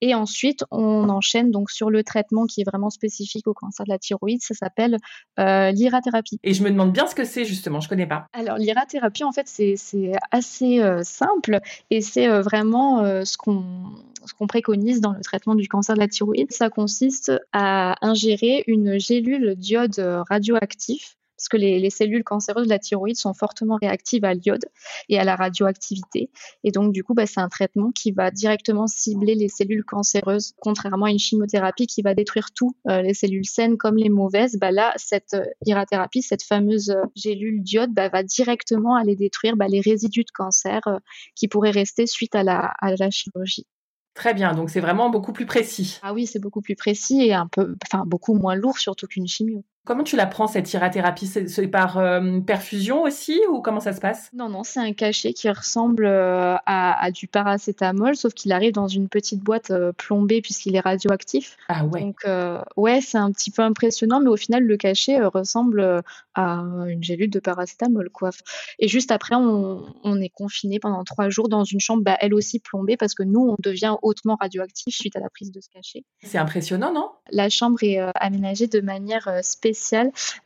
[0.00, 3.90] Et ensuite, on enchaîne donc sur le traitement qui est vraiment spécifique au cancer de
[3.90, 4.42] la thyroïde.
[4.42, 4.96] Ça s'appelle
[5.38, 6.38] euh, l'irathérapie.
[6.42, 7.80] Et je me demande bien ce que c'est justement.
[7.80, 8.26] Je connais pas.
[8.32, 9.76] Alors l'irathérapie, en fait, c'est
[10.30, 13.64] assez euh, simple et c'est euh, vraiment euh, ce qu'on
[14.26, 16.52] ce qu'on préconise dans le traitement du cancer de la thyroïde.
[16.52, 22.80] Ça consiste à ingérer une gélule d'iode radioactif parce que les, cellules cancéreuses de la
[22.80, 24.64] thyroïde sont fortement réactives à l'iode
[25.08, 26.30] et à la radioactivité.
[26.64, 30.54] Et donc, du coup, bah, c'est un traitement qui va directement cibler les cellules cancéreuses,
[30.60, 34.58] contrairement à une chimiothérapie qui va détruire tout, euh, les cellules saines comme les mauvaises.
[34.60, 39.54] Bah, là, cette euh, irathérapie, cette fameuse euh, gélule d'iode, bah, va directement aller détruire
[39.68, 40.80] les résidus de cancer
[41.34, 43.66] qui pourraient rester suite à la, à la chirurgie.
[44.18, 46.00] Très bien, donc c'est vraiment beaucoup plus précis.
[46.02, 49.28] Ah oui, c'est beaucoup plus précis et un peu, enfin beaucoup moins lourd surtout qu'une
[49.28, 49.64] chimio.
[49.88, 51.26] Comment tu la prends cette irathérapie?
[51.26, 54.28] C'est par euh, perfusion aussi ou comment ça se passe?
[54.34, 58.86] Non, non, c'est un cachet qui ressemble euh, à, du paracétamol, sauf qu'il arrive dans
[58.86, 61.56] une petite boîte euh, plombée puisqu'il est radioactif.
[61.70, 62.02] Ah ouais.
[62.02, 62.26] Donc
[62.76, 66.02] ouais, c'est un petit peu impressionnant, mais au final le cachet ressemble
[66.34, 66.50] à
[66.86, 68.28] une gélule de paracétamol, quoi.
[68.78, 72.58] Et juste après, on, est confiné pendant trois jours dans une chambre, bah, elle aussi
[72.58, 76.04] plombée, parce que nous, on devient hautement radioactif suite à la prise de ce cachet.
[76.22, 77.10] C'est impressionnant, non?
[77.30, 79.77] La chambre est aménagée de manière spéciale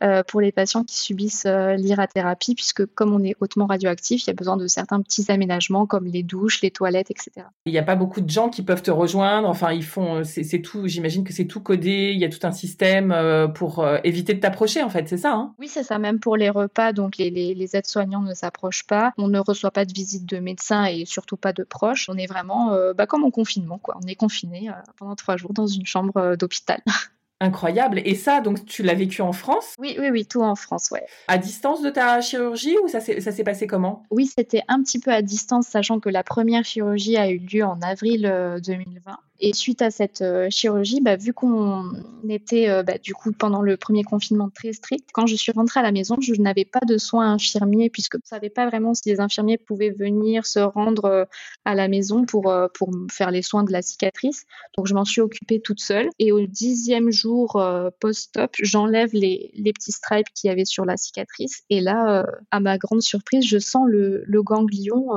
[0.03, 4.27] euh, pour les patients qui subissent euh, l'irathérapie, puisque comme on est hautement radioactif, il
[4.29, 7.47] y a besoin de certains petits aménagements comme les douches, les toilettes, etc.
[7.67, 9.49] Il n'y a pas beaucoup de gens qui peuvent te rejoindre.
[9.49, 10.87] Enfin, ils font, euh, c'est tout.
[10.87, 12.13] J'imagine que c'est tout codé.
[12.15, 13.15] Il y a tout un système
[13.55, 15.09] pour éviter de t'approcher, en fait.
[15.09, 15.33] C'est ça.
[15.33, 15.55] Hein?
[15.59, 15.99] Oui, c'est ça.
[15.99, 19.13] Même pour les repas, donc les, les, aides-soignants ne s'approchent pas.
[19.19, 22.09] On ne reçoit pas de visite de médecin et surtout pas de proches.
[22.09, 23.97] On est vraiment bah, comme en confinement, quoi.
[24.03, 26.81] On est confiné pendant trois jours dans une chambre d'hôpital.
[27.45, 28.01] Incroyable.
[28.05, 29.75] Et ça, donc, tu l'as vécu en France?
[29.79, 31.05] Oui, oui, oui, tout en France, ouais.
[31.27, 34.05] À distance de ta chirurgie ou ça s'est passé comment?
[34.11, 37.65] Oui, c'était un petit peu à distance, sachant que la première chirurgie a eu lieu
[37.65, 38.33] en avril
[38.65, 39.19] 2020.
[39.45, 41.91] Et suite à cette euh, chirurgie, bah, vu qu'on
[42.29, 45.81] était euh, bah, du coup pendant le premier confinement très strict, quand je suis rentrée
[45.81, 48.95] à la maison, je n'avais pas de soins infirmiers puisque je ne savais pas vraiment
[48.95, 51.25] si les infirmiers pouvaient venir se rendre euh,
[51.65, 54.45] à la maison pour, pour faire les soins de la cicatrice.
[54.77, 56.09] Donc je m'en suis occupée toute seule.
[56.21, 57.61] Et au dixième jour
[57.99, 61.63] post-op, j'enlève les, les petits stripes qu'il y avait sur la cicatrice.
[61.69, 65.09] Et là, à ma grande surprise, je sens le ganglion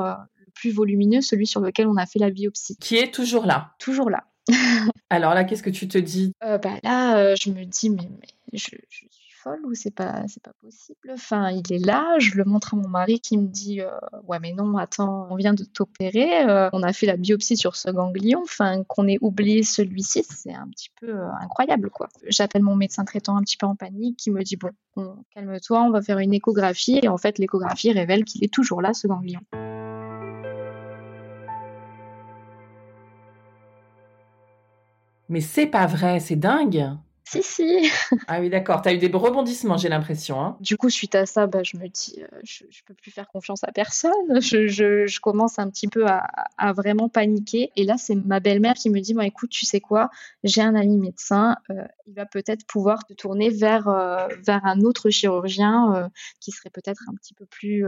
[0.56, 2.78] plus volumineux, celui sur lequel on a fait la biopsie.
[2.78, 3.74] Qui est toujours là.
[3.80, 4.24] Toujours là.
[5.10, 6.34] Alors là, qu'est-ce que tu te dis?
[6.44, 8.10] Euh, bah Là, je me dis, mais,
[8.52, 9.06] mais je, je,
[9.63, 11.12] ou c'est pas c'est pas possible?
[11.12, 13.91] Enfin, il est là, je le montre à mon mari qui me dit euh,
[14.28, 17.76] ouais mais non, attends, on vient de t'opérer, euh, on a fait la biopsie sur
[17.76, 22.08] ce ganglion, enfin qu'on ait oublié celui-ci, c'est un petit peu euh, incroyable quoi.
[22.28, 24.72] J'appelle mon médecin traitant un petit peu en panique qui me dit bon,
[25.34, 28.94] calme-toi, on va faire une échographie et en fait l'échographie révèle qu'il est toujours là
[28.94, 29.41] ce ganglion.
[35.30, 36.98] Mais c'est pas vrai, c'est dingue.
[37.28, 37.90] Si, si.
[38.28, 38.82] Ah oui, d'accord.
[38.82, 40.42] Tu as eu des rebondissements, j'ai l'impression.
[40.42, 40.58] Hein.
[40.60, 43.28] Du coup, suite à ça, bah, je me dis, euh, je, ne peux plus faire
[43.28, 44.12] confiance à personne.
[44.46, 47.72] Je, je, commence un petit peu à, à vraiment paniquer.
[47.76, 50.10] Et là, c'est ma belle-mère qui me dit, bon, écoute, tu sais quoi,
[50.44, 54.82] j'ai un ami médecin, euh, il va peut-être pouvoir te tourner vers, euh, vers un
[54.82, 56.10] autre chirurgien
[56.40, 57.86] qui serait peut-être un petit peu plus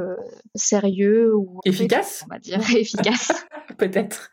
[0.55, 3.31] sérieux ou efficace, on va dire, efficace.
[3.77, 4.31] peut-être.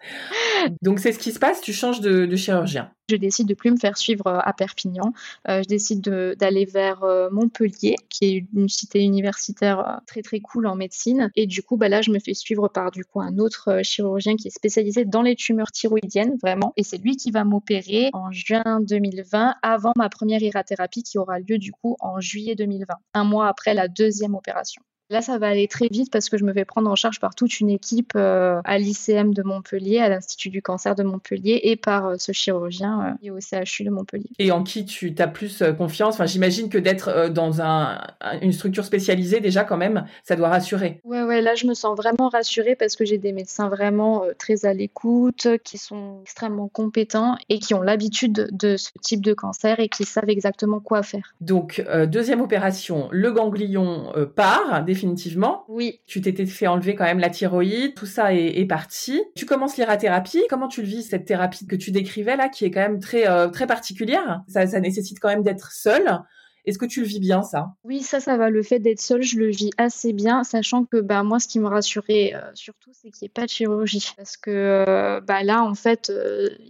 [0.81, 2.91] Donc c'est ce qui se passe, tu changes de, de chirurgien.
[3.11, 5.13] Je décide de plus me faire suivre à Perpignan.
[5.49, 6.01] Euh, je décide
[6.39, 11.31] d'aller vers euh, Montpellier, qui est une cité universitaire euh, très très cool en médecine.
[11.37, 14.37] Et du coup, bah là, je me fais suivre par du coup un autre chirurgien
[14.37, 16.73] qui est spécialisé dans les tumeurs thyroïdiennes, vraiment.
[16.79, 21.41] Et c'est lui qui va m'opérer en juin 2020, avant ma première irathérapie qui aura
[21.41, 24.81] lieu du coup en juillet 2020, un mois après la deuxième opération.
[25.11, 27.35] Là, ça va aller très vite parce que je me vais prendre en charge par
[27.35, 31.77] toute une équipe euh, à l'ICM de Montpellier, à l'Institut du cancer de Montpellier et
[31.77, 34.31] par euh, ce chirurgien et euh, au CHU de Montpellier.
[34.39, 36.15] Et en qui tu as plus confiance?
[36.15, 38.01] Enfin, J'imagine que d'être dans un,
[38.41, 41.01] une structure spécialisée, déjà, quand même, ça doit rassurer.
[41.05, 44.65] Ouais, ouais, là, je me sens vraiment rassurée parce que j'ai des médecins vraiment très
[44.65, 49.81] à l'écoute, qui sont extrêmement compétents et qui ont l'habitude de ce type de cancer
[49.81, 51.35] et qui savent exactement quoi faire.
[51.41, 55.65] Donc, deuxième opération, le ganglion part définitivement.
[55.69, 56.01] Oui.
[56.07, 59.21] Tu t'étais fait enlever quand même la thyroïde, tout ça est, parti.
[59.35, 60.43] Tu commences l'irathérapie.
[60.49, 63.29] Comment tu le vis cette thérapie que tu décrivais là, qui est quand même très
[63.29, 64.43] euh, très particulière?
[64.49, 66.21] Ça, ça nécessite quand même d'être seul.
[66.65, 67.75] Est-ce que tu le vis bien, ça?
[67.85, 68.49] Oui, ça, ça va.
[68.49, 71.61] Le fait d'être seule, je le vis assez bien, sachant que bah, moi, ce qui
[71.61, 74.13] me rassurait euh, surtout, c'est qu'il n'y ait pas de chirurgie.
[74.17, 76.11] Parce que euh, bah, là, en fait,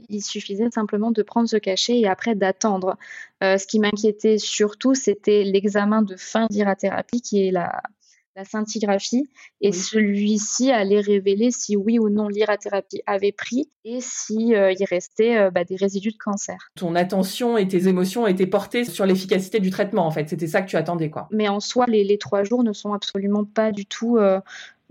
[0.08, 2.96] il suffisait simplement de prendre ce cachet et après d'attendre.
[3.40, 7.80] ce qui m'inquiétait surtout, c'était l'examen de fin d'irathérapie, qui est la,
[8.36, 9.28] la scintigraphie
[9.60, 14.84] et celui-ci allait révéler si oui ou non l'irathérapie avait pris et si euh, il
[14.84, 16.70] restait euh, bah, des résidus de cancer.
[16.74, 20.62] Ton attention et tes émotions étaient portées sur l'efficacité du traitement en fait, c'était ça
[20.62, 21.28] que tu attendais quoi.
[21.30, 24.40] Mais en soi, les, trois jours ne sont absolument pas du tout euh,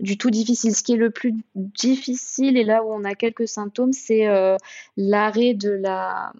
[0.00, 0.74] du tout difficile.
[0.74, 4.26] Ce qui est le plus difficile et là où on a quelques symptômes, c'est
[4.96, 6.32] l'arrêt de la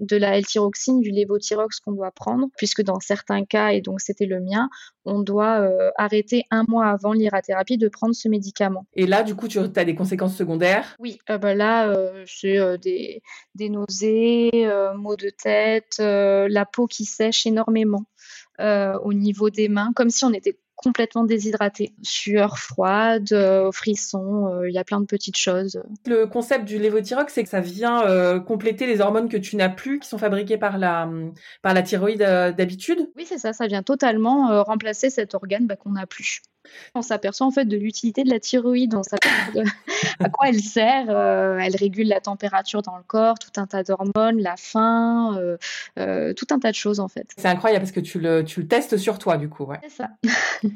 [0.00, 4.26] de la L-tyroxine, du lévothyrox qu'on doit prendre, puisque dans certains cas, et donc c'était
[4.26, 4.68] le mien,
[5.04, 8.86] on doit euh, arrêter un mois avant l'irathérapie de prendre ce médicament.
[8.94, 10.96] Et là, du coup, tu as des conséquences secondaires?
[10.98, 13.22] Oui, euh, bah là, euh, c'est des,
[13.54, 14.50] des, nausées,
[14.96, 18.04] maux de tête, la peau qui sèche énormément
[18.58, 21.92] au niveau des mains, comme si on était complètement déshydraté.
[22.02, 25.82] Sueur froide, euh, frisson, euh, il y a plein de petites choses.
[26.06, 29.68] Le concept du lévothyrox, c'est que ça vient euh, compléter les hormones que tu n'as
[29.68, 31.10] plus, qui sont fabriquées par la,
[31.62, 35.90] par la thyroïde d'habitude Oui, c'est ça, ça vient totalement remplacer cet organe bah, qu'on
[35.90, 36.42] n'a plus.
[36.94, 39.62] On s'aperçoit en fait de l'utilité de la thyroïde, on s'aperçoit
[40.20, 41.10] à quoi elle sert.
[41.10, 45.40] elle régule la température dans le corps, tout un tas d'hormones, la faim,
[45.96, 47.28] tout un tas de choses en fait.
[47.36, 49.64] C'est incroyable parce que tu le, tu le testes sur toi du coup.
[49.64, 49.78] Ouais.
[49.82, 50.10] C'est ça.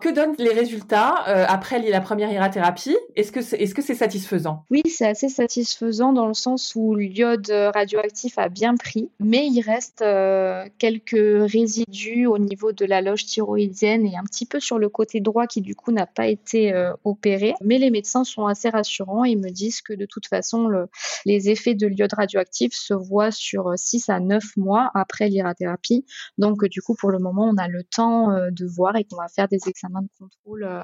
[0.00, 2.96] Que donnent les résultats euh, après la première irathérapie?
[3.14, 4.64] Est-ce que c'est est -ce c'est satisfaisant?
[4.70, 9.60] Oui, c'est assez satisfaisant dans le sens où l'iode radioactif a bien pris, mais il
[9.62, 14.78] reste euh, quelques résidus au niveau de la loge thyroïdienne et un petit peu sur
[14.78, 17.54] le côté droit qui du coup n'a pas été euh, opéré.
[17.62, 20.88] Mais les médecins sont assez rassurants et me disent que de toute façon, le,
[21.24, 26.04] les effets de l'iode radioactif se voient sur 6 à 9 mois après l'irathérapie.
[26.36, 29.28] Donc du coup, pour le moment, on a le temps de voir et qu'on va
[29.28, 30.82] faire des examens main de contrôle euh,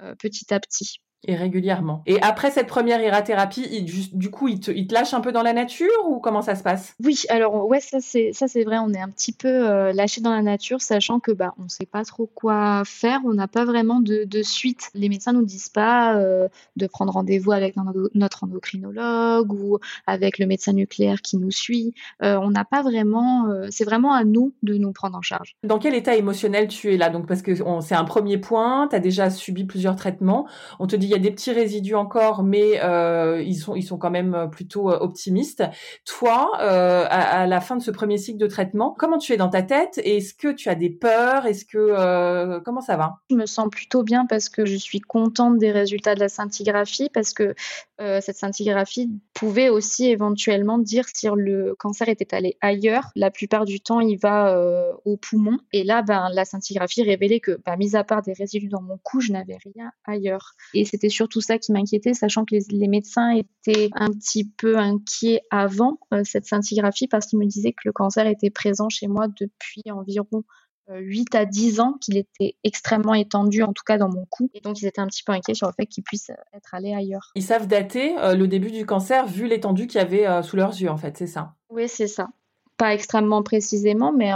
[0.00, 1.00] euh, petit à petit.
[1.24, 2.02] Et régulièrement.
[2.06, 5.42] Et après cette première irathérapie, du coup, il te, il te, lâche un peu dans
[5.42, 6.94] la nature ou comment ça se passe?
[7.02, 8.78] Oui, alors ouais, ça c'est ça c'est vrai.
[8.78, 11.86] On est un petit peu euh, lâché dans la nature, sachant que bah on sait
[11.86, 13.20] pas trop quoi faire.
[13.24, 14.90] On n'a pas vraiment de, de, suite.
[14.94, 17.74] Les médecins nous disent pas euh, de prendre rendez-vous avec
[18.14, 21.94] notre endocrinologue ou avec le médecin nucléaire qui nous suit.
[22.22, 23.46] Euh, on n'a pas vraiment.
[23.70, 25.56] c'est vraiment à nous de nous prendre en charge.
[25.64, 27.10] Dans quel état émotionnel tu es là?
[27.10, 28.86] Donc parce que c'est un premier point.
[28.88, 30.46] Tu as déjà subi plusieurs traitements.
[30.78, 33.82] On te dit il y a des petits résidus encore, mais euh, ils sont ils
[33.82, 35.62] sont quand même plutôt optimistes.
[36.04, 39.62] Toi, à, la fin de ce premier cycle de traitement, comment tu es dans ta
[39.62, 40.00] tête?
[40.04, 41.46] Est-ce que tu as des peurs?
[41.46, 43.20] Est-ce que comment ça va?
[43.30, 47.08] Je me sens plutôt bien parce que je suis contente des résultats de la scintigraphie
[47.12, 47.54] parce que
[47.98, 53.10] cette scintigraphie pouvait aussi éventuellement dire si le cancer était allé ailleurs.
[53.14, 54.58] La plupart du temps, il va
[55.04, 58.68] au poumon et là, ben la scintigraphie révélait que, bah, mis à part des résidus
[58.68, 60.54] dans mon cou, je n'avais rien ailleurs.
[60.74, 65.42] Et c'était surtout ça qui m'inquiétait, sachant que les, médecins étaient un petit peu inquiets
[65.50, 69.26] avant euh, cette scintigraphie parce qu'ils me disaient que le cancer était présent chez moi
[69.28, 70.42] depuis environ
[70.88, 74.48] 8 euh, à 10 ans, qu'il était extrêmement étendu, en tout cas dans mon cou.
[74.54, 76.94] Et donc, ils étaient un petit peu inquiets sur le fait qu'il puisse être allé
[76.94, 77.30] ailleurs.
[77.34, 80.80] Ils savent dater euh, le début du cancer vu l'étendue qu'il y avait sous leurs
[80.80, 81.56] yeux, en fait, c'est ça?
[81.68, 82.28] Oui, c'est ça.
[82.76, 84.32] Pas extrêmement précisément, mais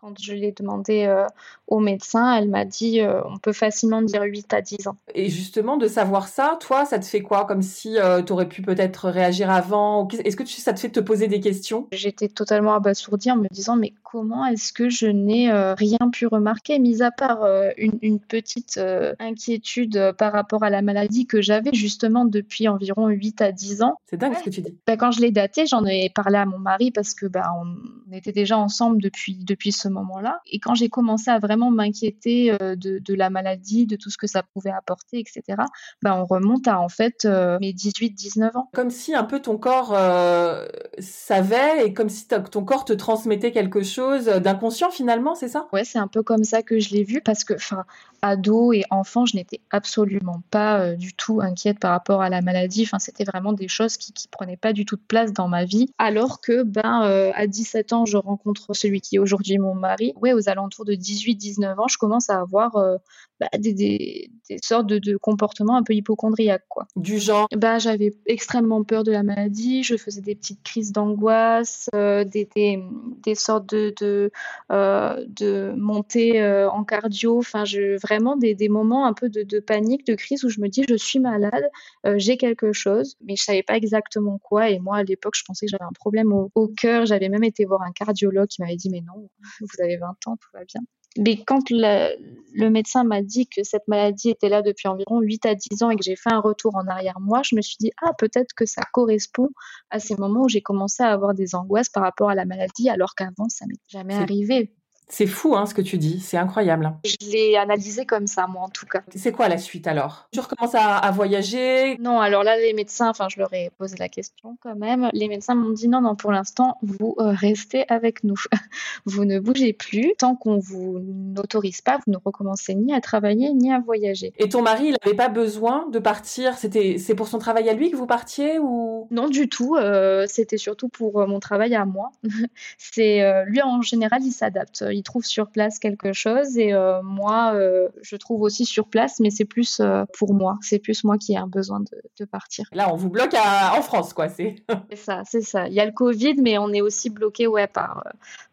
[0.00, 1.26] quand je l'ai demandé euh,
[1.66, 4.96] au médecin, elle m'a dit euh, on peut facilement dire 8 à 10 ans.
[5.14, 7.44] Et justement, de savoir ça, toi, ça te fait quoi?
[7.46, 11.00] Comme si euh, tu aurais pu peut-être réagir avant Est-ce que ça te fait te
[11.00, 11.88] poser des questions?
[11.92, 16.78] J'étais totalement abasourdie en me disant mais comment est-ce que je n'ai rien pu remarquer,
[16.78, 17.44] mis à part
[17.76, 18.80] une, petite
[19.18, 23.98] inquiétude par rapport à la maladie que j'avais justement depuis environ 8 à 10 ans?
[24.06, 24.74] C'est dingue ce que tu dis.
[24.86, 27.67] Ben, quand je l'ai daté, j'en ai parlé à mon mari parce que ben, on
[28.12, 30.40] était déjà ensemble depuis, depuis ce moment-là.
[30.46, 34.18] Et quand j'ai commencé à vraiment m'inquiéter euh, de, de, la maladie, de tout ce
[34.18, 35.62] que ça pouvait apporter, etc.,
[36.02, 38.68] ben on remonte à en fait euh, mes 18-19 ans.
[38.72, 40.66] Comme si un peu ton corps euh,
[40.98, 45.68] savait et comme si ton corps te transmettait quelque chose d'inconscient finalement, c'est ça?
[45.72, 47.84] Ouais, c'est un peu comme ça que je l'ai vu parce que, enfin,
[48.22, 52.82] ado et enfant, je n'étais absolument pas du tout inquiète par rapport à la maladie.
[52.84, 55.64] Enfin, c'était vraiment des choses qui, qui prenaient pas du tout de place dans ma
[55.64, 55.90] vie.
[55.98, 60.32] Alors que, ben, à 17 ans, je rencontre celui qui est aujourd'hui mon mari, ouais,
[60.32, 62.96] aux alentours de 18-19 ans, je commence à avoir euh,
[63.40, 64.30] bah, des, des,
[64.62, 66.64] sortes de, comportements un peu hypochondriaques.
[66.68, 66.86] Quoi.
[66.96, 67.48] Du genre?
[67.56, 72.48] Bah, J'avais extrêmement peur de la maladie, je faisais des petites crises d'angoisse, euh, des,
[72.54, 74.30] des, sortes de, de,
[74.72, 80.14] euh, de montées en cardio, enfin, je, vraiment des, moments un peu de, panique, de
[80.14, 81.68] crise où je me dis je suis malade,
[82.16, 84.70] j'ai quelque chose, mais je savais pas exactement quoi.
[84.70, 87.06] Et moi, à l'époque, je pensais que j'avais un problème au, au cœur.
[87.06, 89.28] J'avais même été voir un cardiologue qui m'avait dit mais non,
[89.60, 90.80] vous avez 20 ans, tout va bien.
[91.18, 95.54] Mais quand le, médecin m'a dit que cette maladie était là depuis environ 8 à
[95.54, 97.90] 10 ans et que j'ai fait un retour en arrière moi, je me suis dit,
[98.02, 99.50] ah, peut-être que ça correspond
[99.90, 102.88] à ces moments où j'ai commencé à avoir des angoisses par rapport à la maladie,
[102.88, 104.72] alors qu'avant, ça m'est jamais arrivé.
[105.10, 106.92] C'est fou hein, ce que tu dis, c'est incroyable.
[107.04, 109.02] Je l'ai analysé comme ça, moi en tout cas.
[109.14, 110.28] C'est quoi la suite alors?
[110.32, 111.96] Tu recommences à, voyager?
[111.98, 115.08] Non, alors là, les médecins, enfin je leur ai posé la question quand même.
[115.14, 118.36] Les médecins m'ont dit non, non, pour l'instant, vous euh, restez avec nous.
[119.06, 120.12] vous ne bougez plus.
[120.18, 124.34] Tant qu'on vous n'autorise pas, vous ne recommencez ni à travailler ni à voyager.
[124.36, 126.54] Et ton mari, il n'avait pas besoin de partir?
[126.58, 129.08] C'était, C'est pour son travail à lui que vous partiez ou?
[129.10, 129.76] Non, du tout.
[129.76, 132.10] Euh, c'était surtout pour euh, mon travail à moi.
[132.78, 137.52] c'est Lui, en général, il s'adapte il trouve sur place quelque chose et euh, moi,
[137.54, 140.58] euh, je trouve aussi sur place, mais c'est plus euh, pour moi.
[140.60, 142.66] C'est plus moi qui ai un besoin de, partir.
[142.72, 144.28] Là, on vous bloque en France, quoi.
[144.28, 144.56] C'est
[144.96, 145.68] ça, c'est ça.
[145.68, 148.04] Il y a le Covid, mais on est aussi bloqué ouais, par,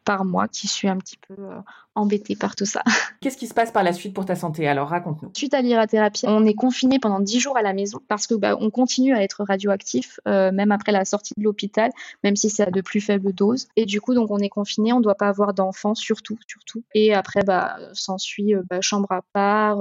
[0.05, 1.59] par moi qui suis un petit peu euh,
[1.95, 2.83] embêtée par tout ça.
[3.21, 4.67] Qu'est-ce qui se passe par la suite pour ta santé?
[4.67, 5.31] Alors raconte-nous.
[5.35, 8.55] Suite à l'irathérapie, on est confiné pendant 10 jours à la maison parce que bah,
[8.59, 11.91] on continue à être radioactif euh, même après la sortie de l'hôpital,
[12.23, 13.67] même si c'est à de plus faibles doses.
[13.75, 16.83] Et du coup, donc on est confiné, on ne doit pas avoir d'enfants, surtout, surtout.
[16.93, 19.79] Et après, bah, s'ensuit euh, bah, chambre à part.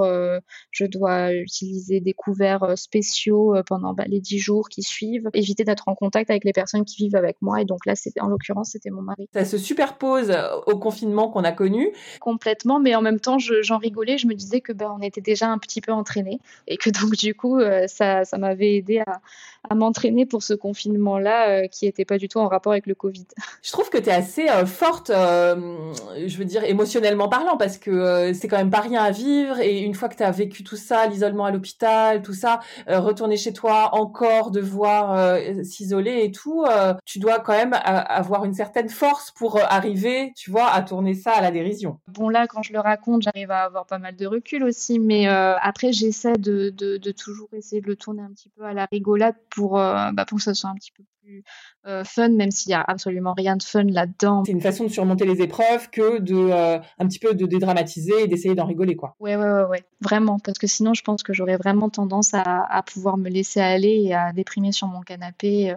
[0.70, 5.88] je dois utiliser des couverts spéciaux pendant bah, les 10 jours qui suivent, éviter d'être
[5.88, 7.60] en contact avec les personnes qui vivent avec moi.
[7.60, 9.28] Et donc là, en l'occurrence, c'était mon mari.
[9.32, 11.92] Ça se superpose euh, au confinement qu'on a connu.
[12.20, 14.18] Complètement, mais en même temps, j'en rigolais.
[14.18, 17.12] Je me disais que ben, on était déjà un petit peu entraînés et que donc
[17.12, 19.20] du coup, euh, ça, ça m'avait aidé à,
[19.68, 22.94] à m'entraîner pour ce confinement-là euh, qui n'était pas du tout en rapport avec le
[22.94, 23.26] Covid.
[23.62, 28.48] Je trouve que tu es assez forte, je veux dire, émotionnellement parlant, parce que c'est
[28.48, 29.58] quand même pas rien à vivre.
[29.60, 33.36] Et une fois que tu as vécu tout ça, l'isolement à l'hôpital, tout ça, retourner
[33.36, 36.64] chez toi, encore devoir s'isoler et tout,
[37.04, 40.03] tu dois quand même avoir une certaine force pour arriver
[40.36, 41.98] tu vois, à tourner ça à la dérision.
[42.08, 45.28] Bon, là, quand je le raconte, j'arrive à avoir pas mal de recul aussi, mais
[45.28, 48.86] euh, après, j'essaie de, de, toujours essayer de le tourner un petit peu à la
[48.90, 51.42] rigolade pour, euh, bah, pour que ça soit un petit peu plus
[51.86, 54.44] euh, fun, même s'il y a absolument rien de fun là-dedans.
[54.44, 58.26] C'est une façon de surmonter les épreuves que de un petit peu de dédramatiser et
[58.26, 59.16] d'essayer d'en rigoler, quoi.
[59.20, 62.42] Ouais, ouais, ouais, ouais, vraiment, parce que sinon, je pense que j'aurais vraiment tendance à,
[62.42, 65.74] à, pouvoir me laisser aller et à déprimer sur mon canapé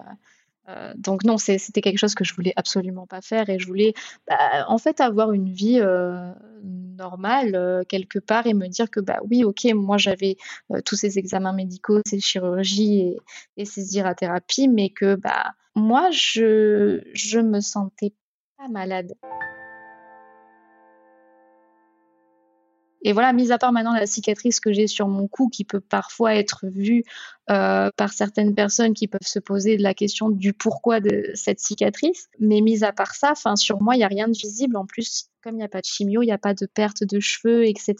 [0.70, 3.94] Euh, donc non, c'était quelque chose que je voulais absolument pas faire et je voulais
[4.28, 6.32] bah, en fait avoir une vie euh,
[6.64, 10.36] normale euh, quelque part et me dire que bah oui, ok, moi j'avais
[10.84, 13.18] tous ces examens médicaux, ces chirurgies et,
[13.56, 18.14] et ces irathérapies, mais que bah moi je je me sentais
[18.58, 19.14] pas malade.
[23.04, 25.80] Et voilà, mis à part maintenant la cicatrice que j'ai sur mon cou qui peut
[25.80, 27.04] parfois être vue
[27.50, 32.28] euh, par certaines personnes qui peuvent se poser la question du pourquoi de cette cicatrice.
[32.40, 34.76] Mais mis à part ça, enfin sur moi, il n'y a rien de visible.
[34.76, 37.06] En plus, comme il n'y a pas de chimio, il n'y a pas de perte
[37.06, 37.96] de cheveux, etc.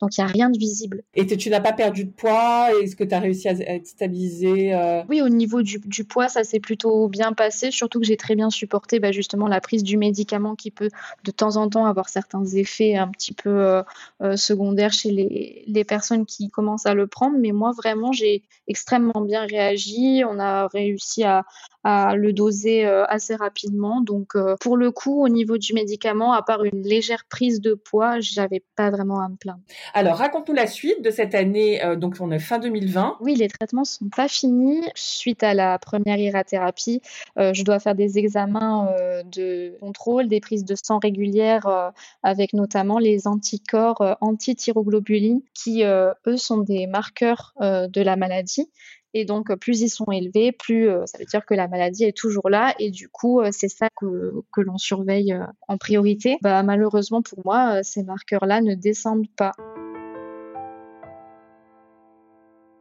[0.00, 1.04] Donc il n'y a rien de visible.
[1.14, 2.68] Et tu n'as pas perdu de poids?
[2.82, 5.02] Est-ce que tu as réussi à être stabilisé euh?
[5.08, 8.50] Oui, au niveau du, poids, ça s'est plutôt bien passé, surtout que j'ai très bien
[8.50, 10.90] supporté bah, justement la prise du médicament qui peut
[11.22, 13.82] de temps en temps avoir certains effets un petit peu
[14.20, 17.38] euh, secondaires chez les, les, personnes qui commencent à le prendre.
[17.38, 18.42] Mais moi, vraiment, j'ai
[18.80, 20.22] extrêmement bien réagi.
[20.26, 21.44] On a réussi à,
[21.82, 24.02] le doser euh, assez rapidement.
[24.02, 27.72] Donc, euh, pour le coup, au niveau du médicament, à part une légère prise de
[27.72, 29.62] poids, j'avais pas vraiment à me plaindre.
[29.94, 31.82] Alors, raconte-nous la suite de cette année.
[31.82, 33.16] Euh, donc, on est fin 2020.
[33.20, 34.82] Oui, les traitements sont pas finis.
[34.94, 37.00] Suite à la première irathérapie,
[37.38, 43.26] je dois faire des examens de contrôle, des prises de sang régulières, avec notamment les
[43.26, 48.69] anticorps anti-thyroglobulines, qui eux sont des marqueurs de la maladie.
[49.12, 52.48] Et donc, plus ils sont élevés, plus ça veut dire que la maladie est toujours
[52.48, 52.74] là.
[52.78, 56.38] Et du coup, c'est ça que, que l'on surveille en priorité.
[56.42, 59.52] Bah, malheureusement pour moi, ces marqueurs-là ne descendent pas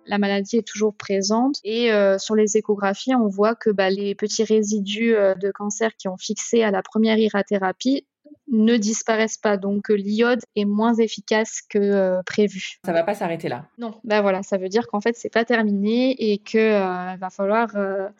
[0.09, 1.57] la maladie est toujours présente.
[1.63, 6.17] Et sur les échographies, on voit que bah, les petits résidus de cancer qui ont
[6.17, 8.05] fixé à la première irathérapie
[8.51, 9.57] ne disparaissent pas.
[9.57, 12.79] Donc euh, l'iode est moins efficace que euh, prévu.
[12.85, 13.65] Ça va pas s'arrêter là.
[13.77, 17.29] Non, ben voilà, ça veut dire qu'en fait c'est pas terminé et que euh, va
[17.29, 17.69] falloir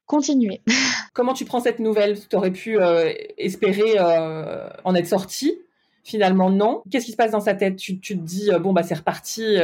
[0.06, 0.62] continuer.
[1.14, 2.18] Comment tu prends cette nouvelle?
[2.28, 2.78] Tu aurais pu
[3.38, 5.60] espérer en être sortie
[6.10, 6.82] finalement non.
[6.92, 7.76] Qu'est-ce qui se passe dans sa tête?
[7.76, 9.58] Tu, te dis bon bah c'est reparti,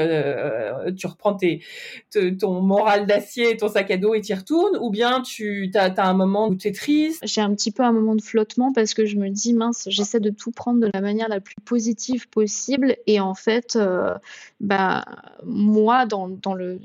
[0.98, 1.38] tu reprends
[2.40, 5.94] ton moral d'acier, ton sac à dos et tu y retournes, ou bien tu as,
[5.98, 7.22] un moment où tu es triste?
[7.24, 10.20] J'ai un petit peu un moment de flottement parce que je me dis mince, j'essaie
[10.20, 13.78] de tout prendre de la manière la plus positive possible et en fait,
[14.60, 15.06] bah
[15.44, 16.80] moi dans, le,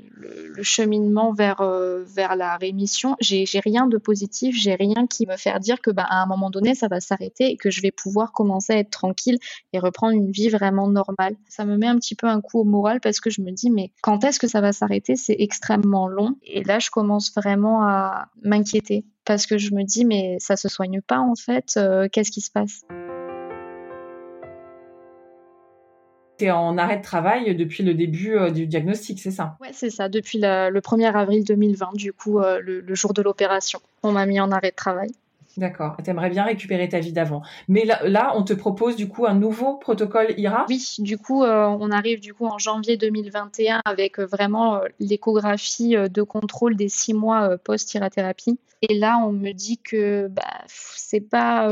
[0.61, 5.81] cheminement vers vers la rémission, j'ai rien de positif, j'ai rien qui me faire dire
[5.81, 8.73] que bah à un moment donné ça va s'arrêter et que je vais pouvoir commencer
[8.73, 9.39] à être tranquille
[9.73, 11.35] et reprendre une vie vraiment normale.
[11.47, 13.69] Ça me met un petit peu un coup au moral parce que je me dis
[13.69, 15.15] mais quand est-ce que ça va s'arrêter?
[15.15, 20.05] C'est extrêmement long et là je commence vraiment à m'inquiéter parce que je me dis
[20.05, 22.81] mais ça se soigne pas en fait, euh, qu'est-ce qui se passe?
[26.49, 29.57] En arrêt de travail depuis le début euh, du diagnostic, c'est ça?
[29.61, 33.79] Ouais, c'est ça, depuis le 1er avril 2020, du coup, euh, le jour de l'opération.
[34.01, 35.11] On m'a mis en arrêt de travail.
[35.57, 35.97] D'accord.
[36.03, 37.41] Tu aimerais bien récupérer ta vie d'avant.
[37.67, 41.65] Mais là, on te propose du coup un nouveau protocole IRA Oui, du coup, euh,
[41.65, 46.89] on arrive du coup en janvier 2021 avec euh, vraiment euh, l'échographie de contrôle des
[46.89, 48.59] six mois post-irathérapie.
[48.81, 51.67] Et là, on me dit que bah, c'est pas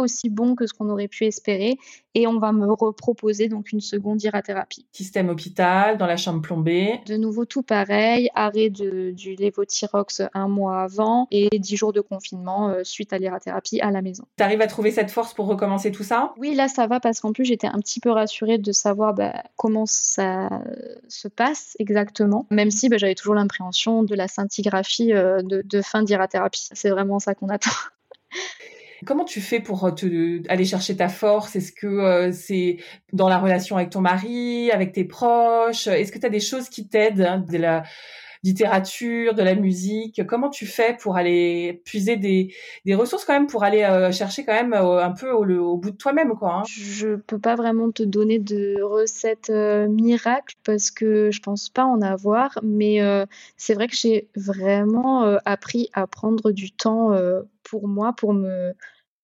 [0.00, 1.78] aussi bon que ce qu'on aurait pu espérer
[2.14, 4.86] et on va me reproposer donc une seconde irathérapie.
[4.92, 7.00] Système hôpital, dans la chambre plombée.
[7.06, 12.00] De nouveau tout pareil, arrêt de, du lévothyrox un mois avant et dix jours de
[12.00, 14.24] confinement euh, suite à l'irathérapie à la maison.
[14.36, 16.32] Tu arrives à trouver cette force pour recommencer tout ça?
[16.36, 19.42] Oui, là ça va parce qu'en plus j'étais un petit peu rassurée de savoir bah,
[19.56, 20.48] comment ça
[21.08, 25.82] se passe exactement, même si bah, j'avais toujours l'impréhension de la scintigraphie euh, de, de
[25.82, 26.68] fin d'irathérapie.
[26.72, 27.70] C'est vraiment ça qu'on attend.
[29.04, 31.56] Comment tu fais pour euh, te, aller chercher ta force?
[31.56, 32.78] Est-ce que euh, c'est
[33.12, 35.86] dans la relation avec ton mari, avec tes proches?
[35.86, 37.44] Est-ce que tu as des choses qui t'aident, hein,
[38.44, 42.54] littérature, de la musique Comment tu fais pour aller puiser des,
[42.84, 45.96] des ressources quand même, pour aller euh, chercher quand même un peu au, bout de
[45.96, 46.62] toi-même quoi hein?
[46.66, 52.00] Je peux pas vraiment te donner de recettes miracles parce que je pense pas en
[52.02, 53.00] avoir, mais
[53.56, 57.10] c'est vrai que j'ai vraiment appris à prendre du temps
[57.62, 58.74] pour moi, pour me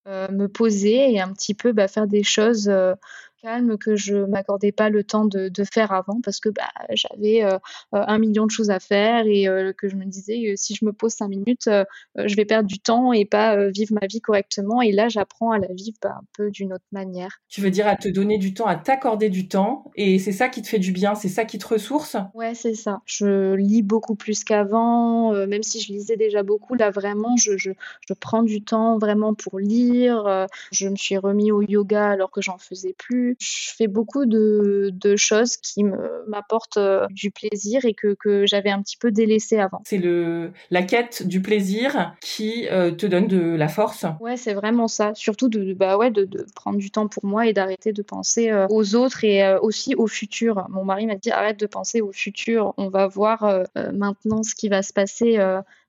[0.08, 2.94] euh, me poser et un petit peu bah, faire des choses euh,
[3.42, 7.42] calme que je m'accordais pas le temps de, de, faire avant parce que bah, j'avais
[7.42, 7.54] euh,
[7.94, 10.84] euh, un million de choses à faire et euh, que je me disais si je
[10.84, 11.68] me pose cinq minutes,
[12.16, 14.82] je vais perdre du temps et pas vivre ma vie correctement.
[14.82, 17.40] Et là, j'apprends à la vivre bah, un peu d'une autre manière.
[17.48, 20.48] Tu veux dire à te donner du temps, à t'accorder du temps et c'est ça
[20.48, 22.16] qui te fait du bien, c'est ça qui te ressource?
[22.34, 23.00] Ouais, c'est ça.
[23.06, 26.74] Je lis beaucoup plus qu'avant, même si je lisais déjà beaucoup.
[26.74, 27.70] Là, vraiment, je, je,
[28.06, 30.46] je prends du temps vraiment pour lire.
[30.72, 33.70] je me suis remis au yoga alors que j'en faisais plus plus.
[33.70, 35.84] Je fais beaucoup de, de choses qui
[36.26, 36.78] m'apportent
[37.10, 39.80] du plaisir et que, que j'avais un petit peu délaissé avant.
[39.84, 44.06] C'est le la quête du plaisir qui te donne de la force.
[44.20, 45.12] Ouais, c'est vraiment ça.
[45.14, 48.50] Surtout de, bah ouais, de, de, prendre du temps pour moi et d'arrêter de penser
[48.70, 50.66] aux autres et aussi au futur.
[50.70, 52.74] Mon mari m'a dit arrête de penser au futur.
[52.76, 55.38] On va voir maintenant ce qui va se passer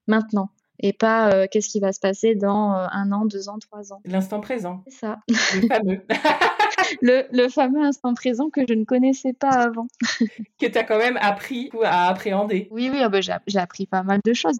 [0.08, 0.50] maintenant
[0.82, 3.94] et pas euh, qu'est-ce qui va se passer dans euh, un an, deux ans, trois
[3.94, 4.02] ans.
[4.06, 4.84] L'instant présent.
[4.88, 5.20] C'est ça.
[5.30, 6.02] Le fameux.
[7.02, 9.88] le, fameux instant présent que je ne connaissais pas avant.
[10.60, 12.68] que tu as quand même appris à appréhender.
[12.72, 14.58] Oui, oui, ah bah, j'ai appris pas mal de choses.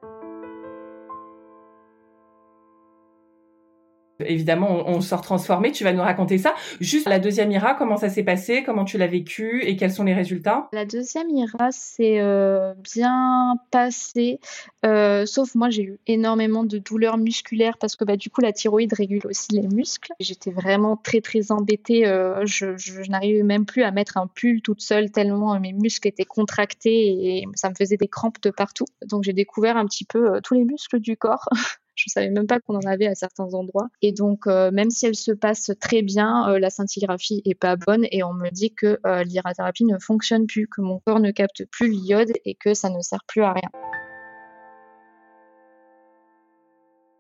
[4.26, 5.72] Évidemment, on, sort transformé.
[5.72, 6.54] Tu vas nous raconter ça.
[6.80, 10.04] Juste la deuxième IRA, comment ça s'est passé, comment tu l'as vécu et quels sont
[10.04, 10.70] les résultats?
[10.74, 14.40] La deuxième IRA, c'est euh, bien passé.
[14.86, 18.54] Euh, sauf moi, j'ai eu énormément de douleurs musculaires parce que bah, du coup, la
[18.54, 20.14] thyroïde régule aussi les muscles.
[20.20, 22.08] J'étais vraiment très très embêtée.
[22.08, 26.08] Euh, je, je n'arrivais même plus à mettre un pull toute seule tellement mes muscles
[26.08, 28.86] étaient contractés et ça me faisait des crampes de partout.
[29.06, 31.48] Donc j'ai découvert un petit peu tous les muscles du corps.
[32.04, 33.88] Je savais même pas qu'on en avait à certains endroits.
[34.02, 37.76] Et donc, euh, même si elle se passe très bien, euh, la scintigraphie est pas
[37.76, 41.30] bonne et on me dit que euh, l'irathérapie ne fonctionne plus, que mon corps ne
[41.30, 43.70] capte plus l'iode et que ça ne sert plus à rien.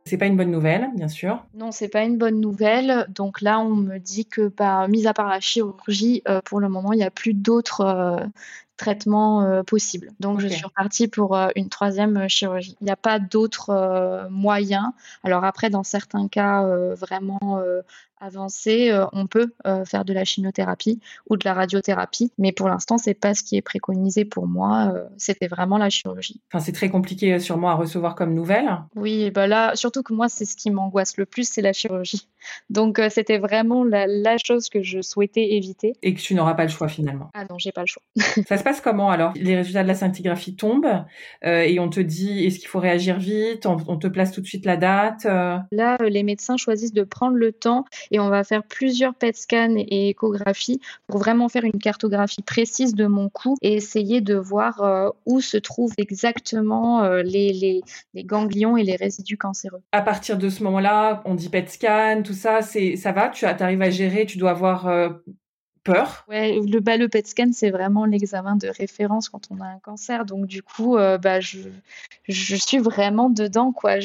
[0.05, 1.45] C'est pas une bonne nouvelle, bien sûr.
[1.53, 3.05] Non, c'est pas une bonne nouvelle.
[3.09, 6.91] Donc là, on me dit que, bah, mis à part la chirurgie, pour le moment,
[6.91, 8.27] il n'y a plus d'autres
[8.81, 10.09] traitement euh, possible.
[10.19, 12.75] Donc je suis repartie pour euh, une troisième euh, chirurgie.
[12.81, 14.87] Il n'y a pas d'autres moyens.
[15.23, 16.65] Alors après, dans certains cas
[16.95, 17.61] vraiment
[18.21, 22.69] avancé, euh, on peut euh, faire de la chimiothérapie ou de la radiothérapie, mais pour
[22.69, 24.91] l'instant, c'est pas ce qui est préconisé pour moi.
[24.93, 26.39] Euh, c'était vraiment la chirurgie.
[26.47, 28.69] Enfin, c'est très compliqué sûrement à recevoir comme nouvelle.
[28.95, 31.73] Oui, et ben là, surtout que moi, c'est ce qui m'angoisse le plus, c'est la
[31.73, 32.27] chirurgie.
[32.69, 35.93] Donc, c'était vraiment la, chose que je souhaitais éviter.
[36.03, 37.29] Et que tu n'auras pas le choix finalement.
[37.33, 38.03] Ah non, j'ai pas le choix.
[38.47, 39.33] Ça se passe comment alors?
[39.35, 41.03] Les résultats de la scintigraphie tombent
[41.43, 43.65] et on te dit est-ce qu'il faut réagir vite?
[43.65, 45.25] On, on, te place tout de suite la date
[45.71, 49.75] Là, les médecins choisissent de prendre le temps et on va faire plusieurs PET scans
[49.75, 54.81] et échographies pour vraiment faire une cartographie précise de mon cou et essayer de voir
[54.81, 57.81] euh, où se trouvent exactement euh, les, les,
[58.13, 59.81] les, ganglions et les résidus cancéreux.
[59.91, 63.45] À partir de ce moment-là, on dit PET scan, tout ça, c'est ça va, tu
[63.45, 65.09] arrives à gérer, tu dois avoir euh,
[65.83, 66.25] peur.
[66.29, 69.79] Ouais, le, bah, le PET scan, c'est vraiment l'examen de référence quand on a un
[69.79, 70.25] cancer.
[70.25, 71.59] Donc, du coup, euh, bah, je,
[72.27, 73.71] je suis vraiment dedans.
[73.71, 73.95] quoi.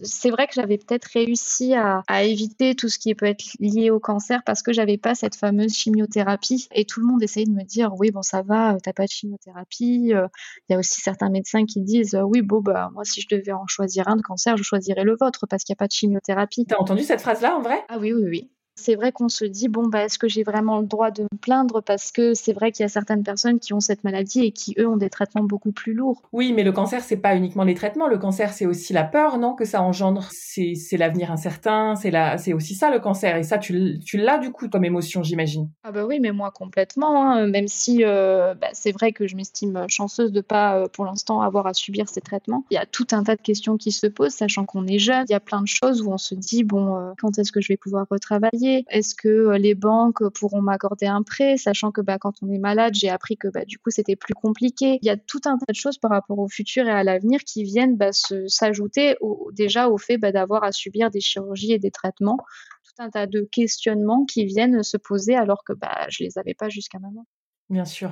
[0.00, 3.90] c'est vrai que j'avais peut-être réussi à, à, éviter tout ce qui peut être lié
[3.90, 6.68] au cancer parce que j'avais pas cette fameuse chimiothérapie.
[6.72, 9.10] Et tout le monde essayait de me dire oui, bon, ça va, t'as pas de
[9.10, 10.12] chimiothérapie.
[10.14, 10.26] Euh,
[10.68, 13.52] il y a aussi certains médecins qui disent oui, bon, bah, moi, si je devais
[13.52, 15.92] en choisir un de cancer, je choisirais le vôtre parce qu'il n'y a pas de
[15.92, 16.66] chimiothérapie.
[16.66, 17.84] T'as entendu cette phrase-là en vrai?
[17.88, 18.50] Ah oui, oui, oui.
[18.76, 21.38] C'est vrai qu'on se dit, bon, bah, est-ce que j'ai vraiment le droit de me
[21.40, 24.50] plaindre Parce que c'est vrai qu'il y a certaines personnes qui ont cette maladie et
[24.52, 26.22] qui, eux, ont des traitements beaucoup plus lourds?
[26.32, 28.08] Oui, mais le cancer, c'est pas uniquement les traitements.
[28.08, 30.28] Le cancer, c'est aussi la peur, non Que ça engendre.
[30.32, 31.94] C'est l'avenir incertain.
[31.94, 32.36] C'est la...
[32.54, 33.36] aussi ça, le cancer.
[33.36, 35.70] Et ça, tu, tu l'as, du coup, comme émotion, j'imagine.
[35.84, 37.30] Ah, bah oui, mais moi, complètement.
[37.30, 37.46] Hein.
[37.46, 41.40] Même si euh, bah, c'est vrai que je m'estime chanceuse de pas, euh, pour l'instant,
[41.40, 42.64] avoir à subir ces traitements.
[42.70, 45.24] Il y a tout un tas de questions qui se posent, sachant qu'on est jeune.
[45.28, 47.60] Il y a plein de choses où on se dit, bon, euh, quand est-ce que
[47.60, 48.63] je vais pouvoir retravailler?
[48.88, 52.58] Est-ce que euh, les banques pourront m'accorder un prêt, sachant que bah, quand on est
[52.58, 54.98] malade, j'ai appris que bah, du coup c'était plus compliqué.
[55.02, 57.40] Il y a tout un tas de choses par rapport au futur et à l'avenir
[57.44, 59.16] qui viennent bah, s'ajouter
[59.52, 62.38] déjà au fait d'avoir à subir des chirurgies et des traitements.
[62.84, 66.54] Tout un tas de questionnements qui viennent se poser alors que bah, je les avais
[66.54, 67.26] pas jusqu'à maintenant.
[67.70, 68.10] Bien sûr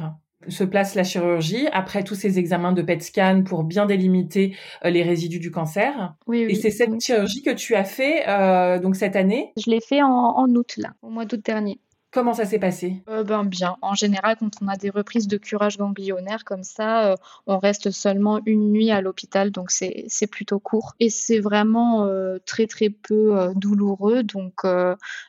[0.48, 4.90] se place la chirurgie après tous ces examens de PET scan pour bien délimiter euh,
[4.90, 6.14] les résidus du cancer.
[6.26, 9.52] Oui, Et c'est cette chirurgie que tu as fait euh, donc cette année?
[9.56, 11.78] Je l'ai fait en, en août là, au mois d'août dernier.
[12.12, 13.02] Comment ça s'est passé?
[13.08, 13.76] Euh, Ben bien.
[13.80, 17.14] En général, quand on a des reprises de curage ganglionnaire comme ça, euh,
[17.46, 20.92] on reste seulement une nuit à l'hôpital, donc c'est plutôt court.
[21.00, 24.66] Et c'est vraiment euh, très très peu douloureux, donc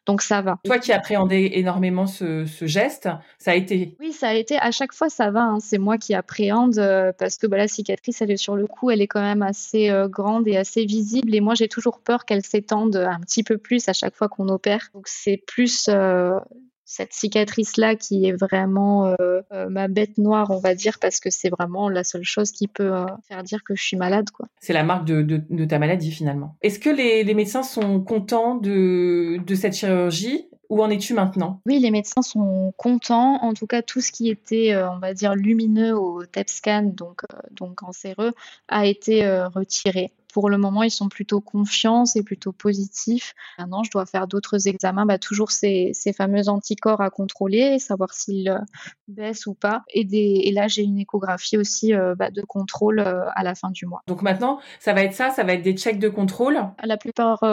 [0.05, 0.59] donc ça va.
[0.65, 3.07] Toi qui appréhendais énormément ce, geste,
[3.39, 4.57] ça a été Oui, ça a été.
[4.57, 5.43] À chaque fois, ça va.
[5.43, 5.59] Hein.
[5.61, 6.75] C'est moi qui appréhende
[7.17, 9.89] parce que bah, la cicatrice, elle est sur le cou, elle est quand même assez
[10.09, 11.33] grande et assez visible.
[11.33, 14.49] Et moi, j'ai toujours peur qu'elle s'étende un petit peu plus à chaque fois qu'on
[14.49, 14.89] opère.
[14.93, 15.87] Donc c'est plus
[16.85, 21.29] cette cicatrice-là qui est vraiment euh, euh, ma bête noire, on va dire, parce que
[21.29, 24.29] c'est vraiment la seule chose qui peut euh, faire dire que je suis malade.
[24.31, 24.47] quoi.
[24.59, 26.57] C'est la marque de, ta maladie finalement.
[26.61, 31.61] Est-ce que les, médecins sont contents de, de cette chirurgie où en es-tu maintenant?
[31.65, 33.41] Oui, les médecins sont contents.
[33.43, 37.21] En tout cas, tout ce qui était, on va dire, lumineux au TEP scan, donc,
[37.51, 38.31] donc cancéreux,
[38.67, 43.35] a été retiré pour le moment, ils sont plutôt confiants, c'est plutôt positif.
[43.59, 48.13] Maintenant, je dois faire d'autres examens, bah, toujours ces, ces, fameux anticorps à contrôler, savoir
[48.13, 48.57] s'ils euh,
[49.07, 49.83] baissent ou pas.
[49.93, 53.53] Et, des, et là, j'ai une échographie aussi euh, bah, de contrôle euh, à la
[53.53, 54.01] fin du mois.
[54.07, 56.59] Donc maintenant, ça va être ça, ça va être des checks de contrôle?
[56.83, 57.43] La plupart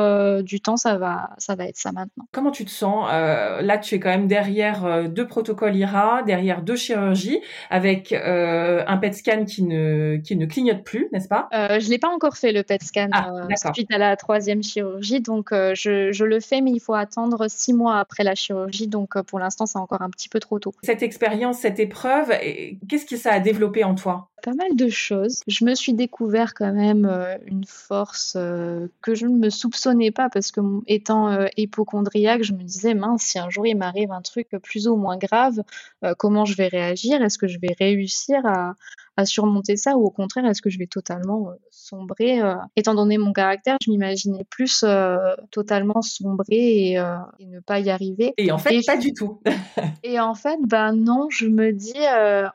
[0.43, 2.25] du temps, ça va, ça va être ça maintenant.
[2.33, 6.77] Comment tu te sens Là, tu es quand même derrière deux protocoles IRA, derrière deux
[6.77, 11.49] chirurgies, avec un PET scan qui ne, qui ne clignote plus, n'est-ce pas?
[11.53, 15.21] Je ne l'ai pas encore fait, le PET scan, ah, suite à la troisième chirurgie.
[15.21, 18.87] Donc, je, je, le fais, mais il faut attendre six mois après la chirurgie.
[18.87, 20.73] Donc, pour l'instant, c'est encore un petit peu trop tôt.
[20.83, 22.33] Cette expérience, cette épreuve,
[22.89, 24.30] qu'est-ce que ça a développé en toi?
[24.41, 25.43] Pas mal de choses.
[25.47, 30.11] Je me suis découvert quand même euh, une force euh, que je ne me soupçonnais
[30.11, 34.13] pas parce que étant euh, hypochondriaque, je me disais mince, si un jour il m'arrive
[34.13, 35.63] un truc plus ou moins grave,
[36.19, 37.23] comment je vais réagir?
[37.23, 38.75] Est-ce que je vais réussir à,
[39.17, 42.41] à surmonter ça ou au contraire est-ce que je vais totalement sombrer
[42.77, 44.85] Étant donné mon caractère, je m'imaginais plus
[45.51, 46.93] totalement sombrer et,
[47.39, 48.33] et, ne pas y arriver.
[48.39, 49.43] Et en fait, pas du tout.
[50.03, 51.93] et en fait, ben non, je me dis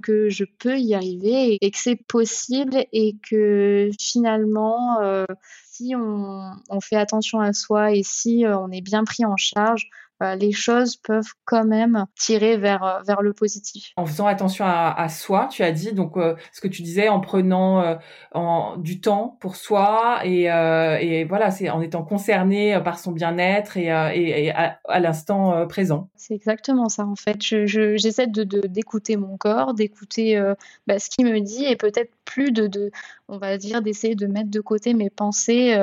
[0.01, 5.25] que je peux y arriver et que c'est possible et que finalement, euh,
[5.69, 9.35] si on, on, fait attention à soi et si euh, on est bien pris en
[9.35, 9.89] charge,
[10.21, 13.91] les choses peuvent quand même tirer vers, euh, vers le positif.
[13.97, 17.19] En faisant attention à, soi, tu as dit, donc euh, ce que tu disais, en
[17.19, 17.97] prenant
[18.33, 23.77] en, du temps pour soi et, et voilà, c'est en étant concerné par son bien-être
[23.77, 26.09] et, et, à, l'instant présent.
[26.15, 27.37] C'est exactement ça en fait.
[27.39, 30.41] J'essaie de d'écouter mon corps, d'écouter
[30.87, 32.91] bah, ce qu'il me dit et peut-être plus de,
[33.27, 35.77] on va dire, d'essayer de mettre de côté mes pensées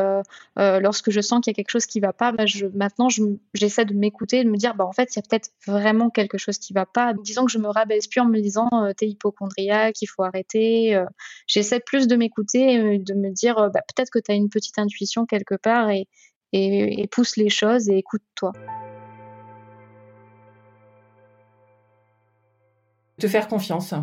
[0.56, 2.32] lorsque je sens qu'il y a quelque chose qui va pas.
[2.32, 3.08] Bah, maintenant,
[3.54, 6.38] j'essaie de m'écouter de me dire, bah, en fait, il y a peut-être vraiment quelque
[6.38, 7.12] chose qui va pas.
[7.14, 10.94] Disons que je me rabaisse plus en me disant, euh, t'es hypochondriaque, il faut arrêter.
[10.94, 11.04] Euh.
[11.46, 14.48] J'essaie plus de m'écouter, et de me dire, euh, bah, peut-être que tu as une
[14.48, 18.52] petite intuition quelque part et pousse les choses et écoute-toi.
[23.18, 23.94] Te faire confiance.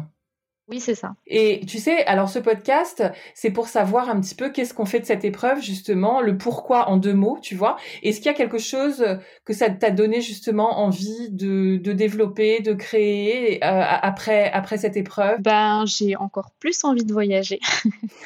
[0.70, 1.15] Oui, c'est ça.
[1.26, 3.03] Et tu sais, alors ce podcast,
[3.34, 6.89] c'est pour savoir un petit peu qu'est-ce qu'on fait de cette épreuve, justement, le pourquoi
[6.89, 7.78] en deux mots, tu vois.
[8.03, 9.05] Est-ce qu'il y a quelque chose
[9.45, 14.97] que ça t'a donné justement envie de, de développer, de créer euh, après, après cette
[14.97, 15.41] épreuve?
[15.41, 17.59] Ben, j'ai encore plus envie de voyager.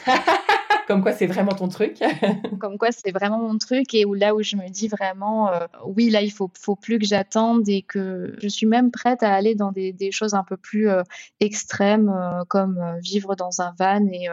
[0.87, 1.99] Comme quoi, c'est vraiment ton truc.
[2.59, 5.65] Comme quoi, c'est vraiment mon truc et où là où je me dis vraiment, euh,
[5.85, 9.33] oui, là, il faut, faut plus que j'attende et que je suis même prête à
[9.33, 11.01] aller dans des, choses un peu plus euh,
[11.39, 14.27] extrêmes, euh, comme vivre dans un van et,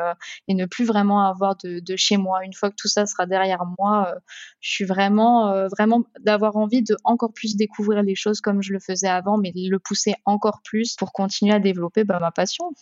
[0.48, 2.44] et ne plus vraiment avoir de, de, chez moi.
[2.44, 4.14] Une fois que tout ça sera derrière moi,
[4.60, 8.80] je suis vraiment, vraiment d'avoir envie de encore plus découvrir les choses comme je le
[8.80, 12.72] faisais avant, mais le pousser encore plus pour continuer à développer bah, ma passion.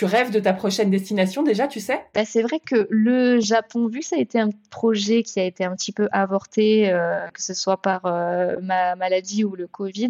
[0.00, 2.00] Tu rêves de ta prochaine destination déjà, tu sais?
[2.14, 5.44] Bah, C'est vrai que le Japon, vu que ça a été un projet qui a
[5.44, 9.66] été un petit peu avorté, euh, que ce soit par euh, ma maladie ou le
[9.66, 10.08] Covid,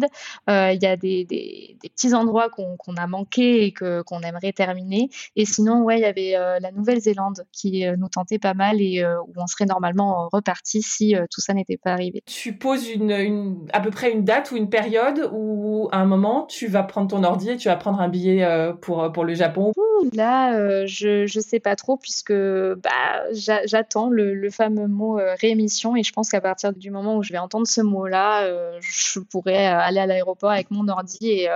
[0.49, 4.53] euh, il y a des, des, des petits endroits qu'on a manqué et qu'on aimerait
[4.53, 5.09] terminer.
[5.35, 9.33] Et sinon, ouais, il y avait la Nouvelle-Zélande qui nous tentait pas mal et où
[9.35, 12.23] on serait normalement reparti si tout ça n'était pas arrivé.
[12.27, 16.05] Tu poses une, une, à peu près une date ou une période où à un
[16.05, 18.47] moment tu vas prendre ton ordi et tu vas prendre un billet
[18.79, 19.73] pour, pour le Japon?
[20.13, 25.95] Là, euh, je ne sais pas trop puisque bah, j'attends le, fameux mot euh, réémission
[25.95, 29.19] et je pense qu'à partir du moment où je vais entendre ce mot-là, euh, je
[29.19, 31.49] pourrais aller à l'aéroport avec mon ordi et,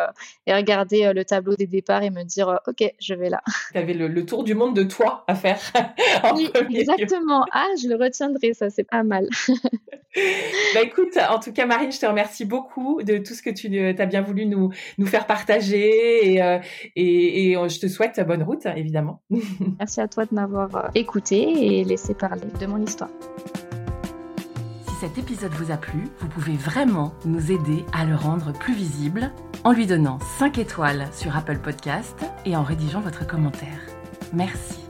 [0.48, 3.42] regarder le tableau des départs et me dire ok, je vais là.
[3.72, 5.60] Tu avais le, tour du monde de toi à faire.
[6.36, 7.46] oui, exactement.
[7.52, 9.28] Ah, je le retiendrai, ça c'est pas mal.
[9.48, 14.02] bah écoute, en tout cas Marine, je te remercie beaucoup de tout ce que tu
[14.02, 16.60] as bien voulu nous, nous faire partager et,
[16.96, 19.22] et, et je te souhaite bonne route, évidemment.
[19.80, 23.10] Merci à toi de m'avoir euh, écouté et laissé parler de mon histoire.
[24.88, 28.74] Si cet épisode vous a plu, vous pouvez vraiment nous aider à le rendre plus
[28.74, 29.32] visible
[29.64, 33.80] en lui donnant 5 étoiles sur Apple Podcast et en rédigeant votre commentaire.
[34.34, 34.85] Merci.